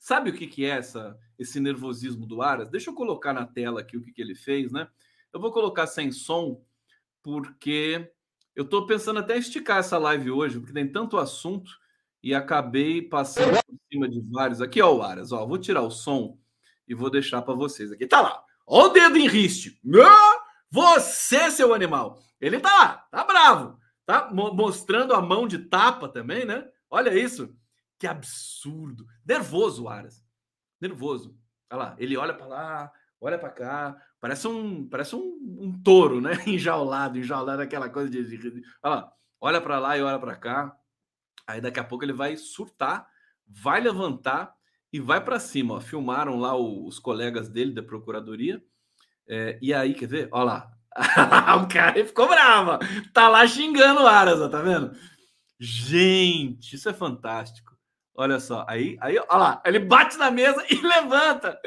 [0.00, 2.70] Sabe o que, que é essa, esse nervosismo do Aras?
[2.70, 4.88] Deixa eu colocar na tela aqui o que, que ele fez, né?
[5.30, 6.64] Eu vou colocar sem som,
[7.22, 8.10] porque
[8.56, 11.70] eu estou pensando até esticar essa live hoje, porque tem tanto assunto
[12.22, 14.62] e acabei passando por cima de vários.
[14.62, 16.38] Aqui, ó, o Aras, ó, vou tirar o som
[16.88, 18.06] e vou deixar para vocês aqui.
[18.06, 19.78] Tá lá, ó o dedo em riste.
[20.70, 22.22] Você, seu animal.
[22.40, 23.78] Ele tá lá, tá bravo.
[24.06, 26.66] Tá mostrando a mão de tapa também, né?
[26.88, 27.54] Olha isso.
[28.00, 29.06] Que absurdo.
[29.26, 30.24] Nervoso o Aras.
[30.80, 31.38] Nervoso.
[31.70, 36.18] Olha lá, ele olha para lá, olha para cá, parece um, parece um, um, touro,
[36.18, 36.32] né?
[36.48, 38.64] Enjaulado, enjaulado, aquela coisa de.
[38.82, 40.74] olha lá, olha para lá e olha para cá.
[41.46, 43.06] Aí daqui a pouco ele vai surtar,
[43.46, 44.54] vai levantar
[44.90, 45.74] e vai para cima.
[45.74, 45.80] Ó.
[45.80, 48.64] Filmaram lá o, os colegas dele da procuradoria.
[49.28, 50.28] É, e aí, quer ver?
[50.32, 50.72] Olha lá.
[51.62, 52.78] o cara ficou bravo.
[53.12, 54.96] Tá lá xingando o Aras, ó, tá vendo?
[55.58, 57.69] Gente, isso é fantástico.
[58.20, 61.58] Olha só, aí, aí, olha lá, ele bate na mesa e levanta.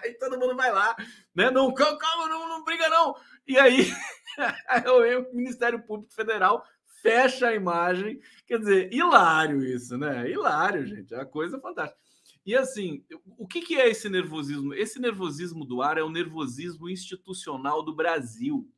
[0.00, 0.94] aí todo mundo vai lá,
[1.34, 1.50] né?
[1.50, 3.16] Não, calma, não, não briga não.
[3.44, 3.92] E aí,
[4.86, 6.64] o Ministério Público Federal
[7.02, 8.20] fecha a imagem.
[8.46, 10.30] Quer dizer, hilário isso, né?
[10.30, 11.12] Hilário, gente.
[11.12, 11.98] É uma coisa fantástica.
[12.46, 13.04] E assim,
[13.36, 14.72] o que, que é esse nervosismo?
[14.72, 18.70] Esse nervosismo do ar é o nervosismo institucional do Brasil,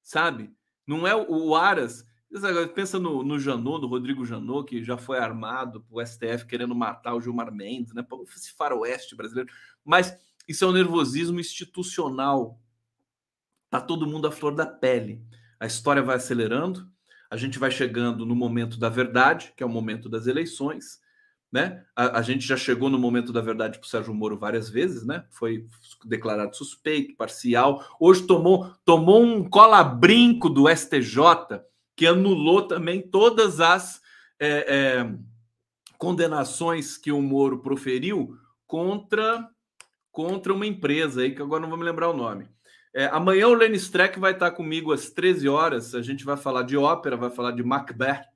[0.00, 0.54] sabe?
[0.86, 2.06] Não é o Aras
[2.74, 7.14] Pensa no, no Janot, no Rodrigo Janot, que já foi armado o STF querendo matar
[7.14, 8.04] o Gilmar Mendes, né?
[8.34, 9.50] Esse faroeste brasileiro.
[9.84, 10.16] Mas
[10.48, 12.58] isso é um nervosismo institucional.
[13.68, 15.22] Tá todo mundo à flor da pele.
[15.60, 16.90] A história vai acelerando,
[17.30, 21.00] a gente vai chegando no momento da verdade, que é o momento das eleições,
[21.52, 21.84] né?
[21.94, 25.04] A, a gente já chegou no momento da verdade para o Sérgio Moro várias vezes,
[25.04, 25.26] né?
[25.30, 25.66] Foi
[26.06, 27.84] declarado suspeito, parcial.
[28.00, 31.62] Hoje tomou, tomou um cola-brinco do STJ
[31.96, 34.00] que anulou também todas as
[34.38, 35.14] é, é,
[35.98, 38.36] condenações que o Moro proferiu
[38.66, 39.48] contra,
[40.10, 42.48] contra uma empresa aí, que agora não vou me lembrar o nome.
[42.94, 45.94] É, amanhã o Lenny Streck vai estar comigo às 13 horas.
[45.94, 48.26] A gente vai falar de ópera, vai falar de Macbeth,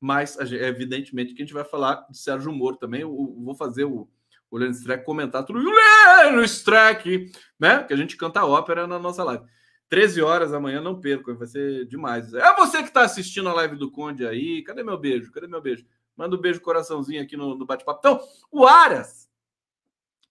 [0.00, 3.00] mas evidentemente que a gente vai falar de Sérgio Moro também.
[3.00, 4.08] Eu, eu vou fazer o,
[4.50, 5.58] o Lenny Streck comentar tudo.
[5.58, 7.82] O Lenny Streck, né?
[7.84, 9.44] Que a gente canta ópera na nossa live.
[9.88, 12.32] 13 horas amanhã, não percam, vai ser demais.
[12.34, 14.62] É você que está assistindo a live do Conde aí.
[14.62, 15.30] Cadê meu beijo?
[15.30, 15.86] Cadê meu beijo?
[16.16, 17.98] Manda um beijo, coraçãozinho aqui no, no bate-papo.
[17.98, 18.20] Então,
[18.50, 19.28] o Aras.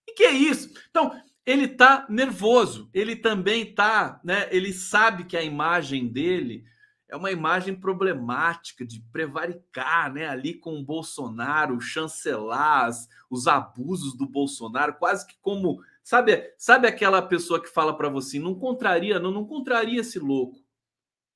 [0.10, 0.74] O que é isso?
[0.90, 1.12] Então,
[1.46, 2.90] ele tá nervoso.
[2.94, 4.48] Ele também tá, né?
[4.52, 6.66] Ele sabe que a imagem dele
[7.10, 10.28] é uma imagem problemática de prevaricar, né?
[10.28, 12.90] Ali com o Bolsonaro, chancelar
[13.30, 18.38] os abusos do Bolsonaro, quase que como sabe, sabe aquela pessoa que fala para você,
[18.38, 20.58] não contraria, não, não contraria esse louco.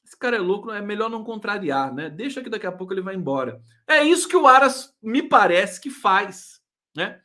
[0.03, 2.09] Esse cara é louco, é melhor não contrariar, né?
[2.09, 3.61] Deixa que daqui a pouco ele vai embora.
[3.85, 6.61] É isso que o Aras me parece que faz,
[6.95, 7.19] né?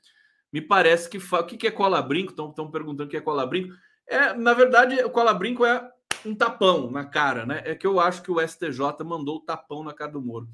[0.52, 1.44] Me parece que faz.
[1.44, 2.30] O que é cola-brinco?
[2.30, 3.72] Estão perguntando o que é cola-brinco.
[4.06, 5.88] É, na verdade, o cola-brinco é
[6.26, 7.62] um tapão na cara, né?
[7.64, 10.48] É que eu acho que o STJ mandou o tapão na cara do Moro.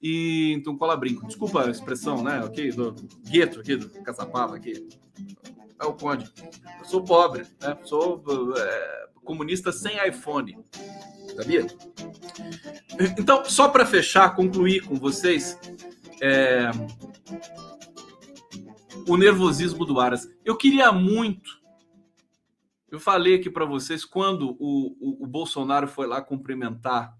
[0.00, 1.26] E então cola-brinco.
[1.26, 2.40] Desculpa a expressão, né?
[2.44, 2.94] Ok, do
[3.28, 4.88] gueto aqui, do caçapava aqui.
[5.80, 6.30] É o conde.
[6.78, 7.76] Eu sou pobre, né?
[7.84, 8.22] Sou
[8.56, 10.56] é, comunista sem iPhone
[11.40, 11.66] sabia?
[13.18, 15.58] Então, só para fechar, concluir com vocês,
[16.20, 16.70] é...
[19.08, 20.28] o nervosismo do Aras.
[20.44, 21.60] Eu queria muito.
[22.90, 27.16] Eu falei aqui para vocês quando o, o, o, Bolsonaro foi lá cumprimentar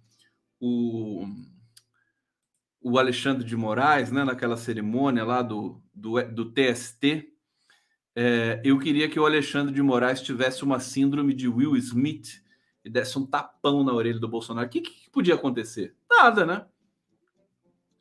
[0.58, 1.24] o,
[2.82, 7.29] o Alexandre de Moraes, né, naquela cerimônia lá do, do, do TST.
[8.14, 12.42] É, eu queria que o Alexandre de Moraes tivesse uma síndrome de Will Smith
[12.84, 15.94] e desse um tapão na orelha do Bolsonaro, o que, que podia acontecer?
[16.08, 16.66] Nada, né?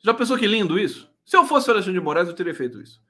[0.02, 1.10] Já pensou que lindo isso?
[1.24, 3.02] Se eu fosse o Alexandre de Moraes, eu teria feito isso.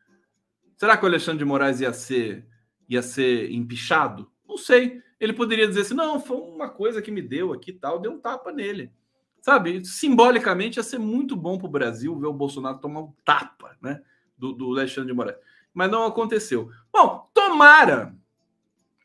[0.76, 2.46] Será que o Alexandre de Moraes ia ser
[2.88, 4.30] ia ser empichado?
[4.48, 5.00] Não sei.
[5.20, 8.18] Ele poderia dizer assim: não, foi uma coisa que me deu aqui tal, deu um
[8.18, 8.92] tapa nele.
[9.40, 9.84] Sabe?
[9.84, 14.02] Simbolicamente ia ser muito bom para o Brasil ver o Bolsonaro tomar um tapa né,
[14.36, 15.38] do, do Alexandre de Moraes.
[15.72, 16.70] Mas não aconteceu.
[16.92, 18.14] Bom, tomara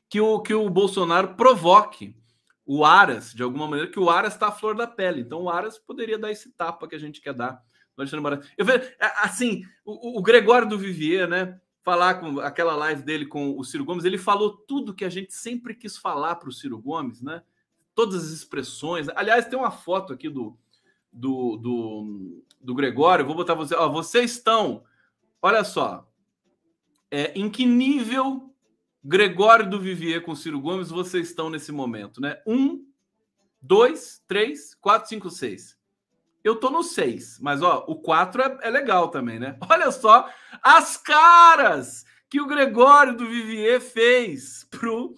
[0.10, 2.16] que o, que o Bolsonaro provoque
[2.66, 5.22] o Aras, de alguma maneira, que o Aras está à flor da pele.
[5.22, 7.62] Então o Aras poderia dar esse tapa que a gente quer dar
[7.96, 8.48] no Alexandre.
[8.58, 8.92] Eu vejo,
[9.22, 11.60] assim, o, o Gregório do Vivier, né?
[11.84, 15.34] Falar com aquela live dele com o Ciro Gomes, ele falou tudo que a gente
[15.34, 17.44] sempre quis falar para o Ciro Gomes, né?
[17.94, 19.08] Todas as expressões.
[19.16, 20.58] Aliás, tem uma foto aqui do,
[21.14, 23.26] do, do, do Gregório.
[23.26, 23.76] vou botar você.
[23.76, 24.84] Ó, vocês estão,
[25.40, 26.10] olha só,
[27.12, 28.56] é, em que nível
[29.08, 32.42] Gregório do Vivier com Ciro Gomes, vocês estão nesse momento, né?
[32.48, 32.84] Um,
[33.62, 35.78] dois, três, quatro, cinco, seis.
[36.44, 39.58] Eu tô no seis, mas ó, o quatro é, é legal também, né?
[39.70, 40.28] Olha só
[40.62, 45.14] as caras que o Gregório do Vivier fez pro,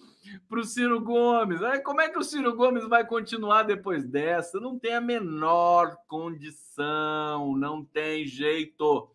[0.48, 1.62] pro Ciro Gomes.
[1.62, 4.60] Aí, como é que o Ciro Gomes vai continuar depois dessa?
[4.60, 9.10] Não tem a menor condição, não tem jeito.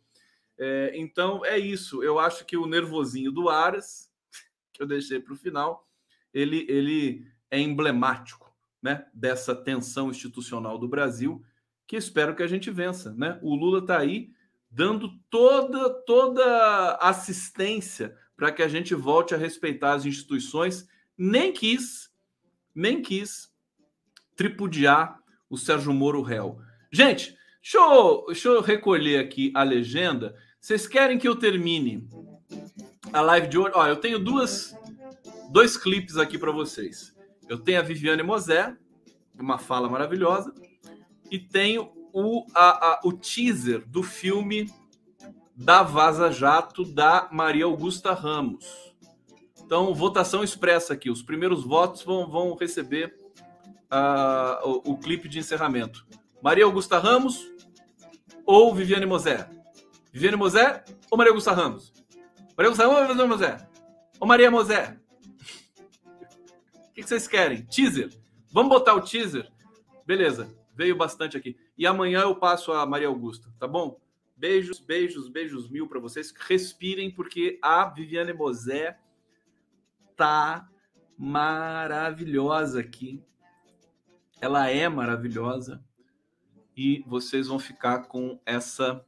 [0.66, 2.02] É, então é isso.
[2.02, 4.10] Eu acho que o nervosinho do Aras
[4.72, 5.86] que eu deixei para o final,
[6.34, 8.50] ele, ele é emblemático
[8.82, 11.44] né, dessa tensão institucional do Brasil,
[11.86, 13.14] que espero que a gente vença.
[13.14, 13.38] Né?
[13.42, 14.32] O Lula está aí
[14.72, 20.88] dando toda, toda assistência para que a gente volte a respeitar as instituições.
[21.18, 22.10] Nem quis,
[22.74, 23.54] nem quis
[24.34, 26.62] tripudiar o Sérgio Moro réu.
[26.90, 30.36] Gente, deixa eu, deixa eu recolher aqui a legenda.
[30.64, 32.08] Vocês querem que eu termine
[33.12, 33.74] a live de hoje.
[33.76, 34.74] Ó, eu tenho duas,
[35.50, 37.14] dois clipes aqui para vocês.
[37.50, 38.74] Eu tenho a Viviane Mosé,
[39.38, 40.54] uma fala maravilhosa,
[41.30, 44.72] e tenho o, a, a, o teaser do filme
[45.54, 48.96] da Vaza Jato da Maria Augusta Ramos.
[49.66, 51.10] Então, votação expressa aqui.
[51.10, 53.14] Os primeiros votos vão, vão receber
[53.92, 56.08] uh, o, o clipe de encerramento.
[56.42, 57.52] Maria Augusta Ramos
[58.46, 59.62] ou Viviane Mosé?
[60.14, 61.92] Viviane Mosé ou Maria Augusta Ramos?
[62.56, 63.68] Maria Augusta Ramos ou Mosé?
[64.20, 64.96] Ô Maria Mosé.
[66.88, 67.66] O que vocês querem?
[67.66, 68.12] Teaser.
[68.52, 69.52] Vamos botar o teaser?
[70.06, 70.56] Beleza.
[70.76, 71.58] Veio bastante aqui.
[71.76, 74.00] E amanhã eu passo a Maria Augusta, tá bom?
[74.38, 76.32] Beijos, beijos, beijos mil para vocês.
[76.48, 79.00] Respirem, porque a Viviane Mosé
[80.16, 80.70] tá
[81.18, 83.20] maravilhosa aqui.
[84.40, 85.84] Ela é maravilhosa.
[86.78, 89.04] E vocês vão ficar com essa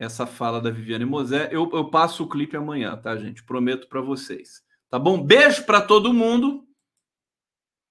[0.00, 1.50] essa fala da Viviane Mosé.
[1.52, 3.44] Eu, eu passo o clipe amanhã, tá, gente?
[3.44, 4.64] Prometo para vocês.
[4.88, 5.22] Tá bom?
[5.22, 6.66] Beijo para todo mundo.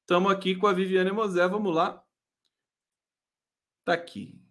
[0.01, 1.47] Estamos aqui com a Viviane Mosé.
[1.47, 2.03] Vamos lá.
[3.85, 4.41] Tá aqui.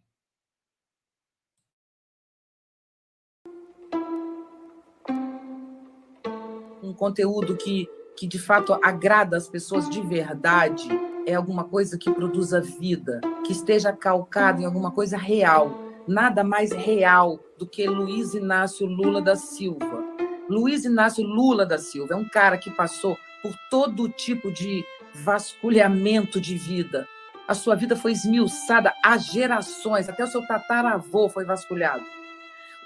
[6.81, 10.89] Um conteúdo que, que de fato agrada as pessoas de verdade
[11.27, 16.73] é alguma coisa que produza vida, que esteja calcado em alguma coisa real, nada mais
[16.73, 20.03] real do que Luiz Inácio Lula da Silva.
[20.49, 24.83] Luiz Inácio Lula da Silva é um cara que passou por todo tipo de
[25.15, 27.07] vasculhamento de vida.
[27.47, 32.05] A sua vida foi esmiuçada há gerações, até o seu tataravô foi vasculhado.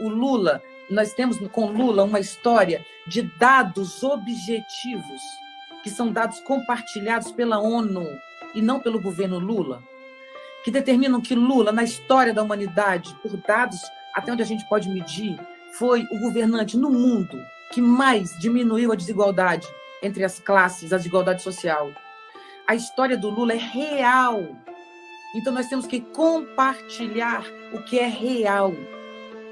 [0.01, 0.61] O Lula
[0.91, 5.23] nós temos com Lula uma história de dados objetivos,
[5.85, 8.07] que são dados compartilhados pela ONU
[8.53, 9.83] e não pelo governo Lula,
[10.65, 13.81] que determinam que Lula, na história da humanidade, por dados
[14.15, 15.39] até onde a gente pode medir,
[15.79, 19.67] foi o governante no mundo que mais diminuiu a desigualdade
[20.03, 21.91] entre as classes, a desigualdade social.
[22.67, 24.57] A história do Lula é real.
[25.35, 28.75] Então nós temos que compartilhar o que é real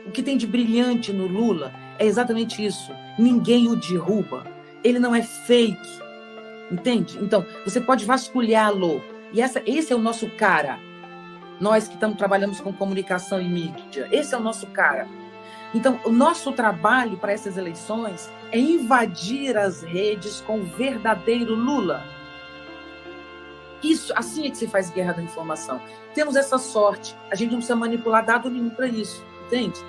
[0.07, 2.93] o que tem de brilhante no Lula é exatamente isso.
[3.19, 4.45] Ninguém o derruba.
[4.83, 6.01] Ele não é fake.
[6.71, 7.19] Entende?
[7.21, 9.03] Então, você pode vasculhá-lo.
[9.33, 10.79] E essa, esse é o nosso cara.
[11.61, 14.09] Nós que estamos trabalhamos com comunicação e mídia.
[14.11, 15.07] Esse é o nosso cara.
[15.75, 22.03] Então, o nosso trabalho para essas eleições é invadir as redes com o verdadeiro Lula.
[23.83, 25.81] Isso, assim é que se faz guerra da informação.
[26.15, 27.15] Temos essa sorte.
[27.31, 29.81] A gente não precisa manipular dado nenhum para isso entende?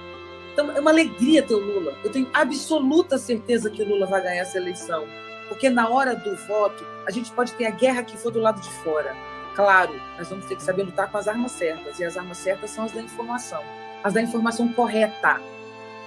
[0.53, 1.93] Então, é uma alegria ter o Lula.
[2.03, 5.05] Eu tenho absoluta certeza que o Lula vai ganhar essa eleição.
[5.47, 8.59] Porque na hora do voto, a gente pode ter a guerra que for do lado
[8.59, 9.15] de fora.
[9.55, 11.99] Claro, nós vamos ter que saber lutar com as armas certas.
[11.99, 13.61] E as armas certas são as da informação.
[14.03, 15.41] As da informação correta.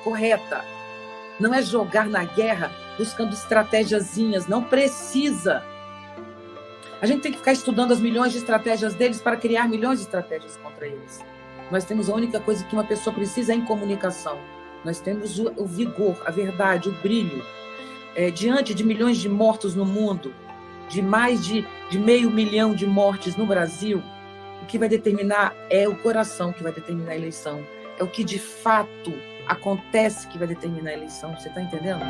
[0.02, 0.64] Correta.
[1.38, 4.46] Não é jogar na guerra buscando estratégiazinhas.
[4.46, 5.62] Não precisa.
[7.02, 10.06] A gente tem que ficar estudando as milhões de estratégias deles para criar milhões de
[10.06, 11.22] estratégias contra eles.
[11.70, 14.38] Nós temos a única coisa que uma pessoa precisa é em comunicação.
[14.84, 17.44] Nós temos o, vigor, a verdade, o brilho.
[18.14, 20.32] É, diante de milhões de mortos no mundo,
[20.88, 24.02] de mais de, de meio milhão de mortes no Brasil,
[24.62, 27.62] o que vai determinar é o coração que vai determinar a eleição.
[27.98, 29.12] É o que de fato
[29.46, 31.34] acontece que vai determinar a eleição.
[31.36, 32.00] Você está entendendo?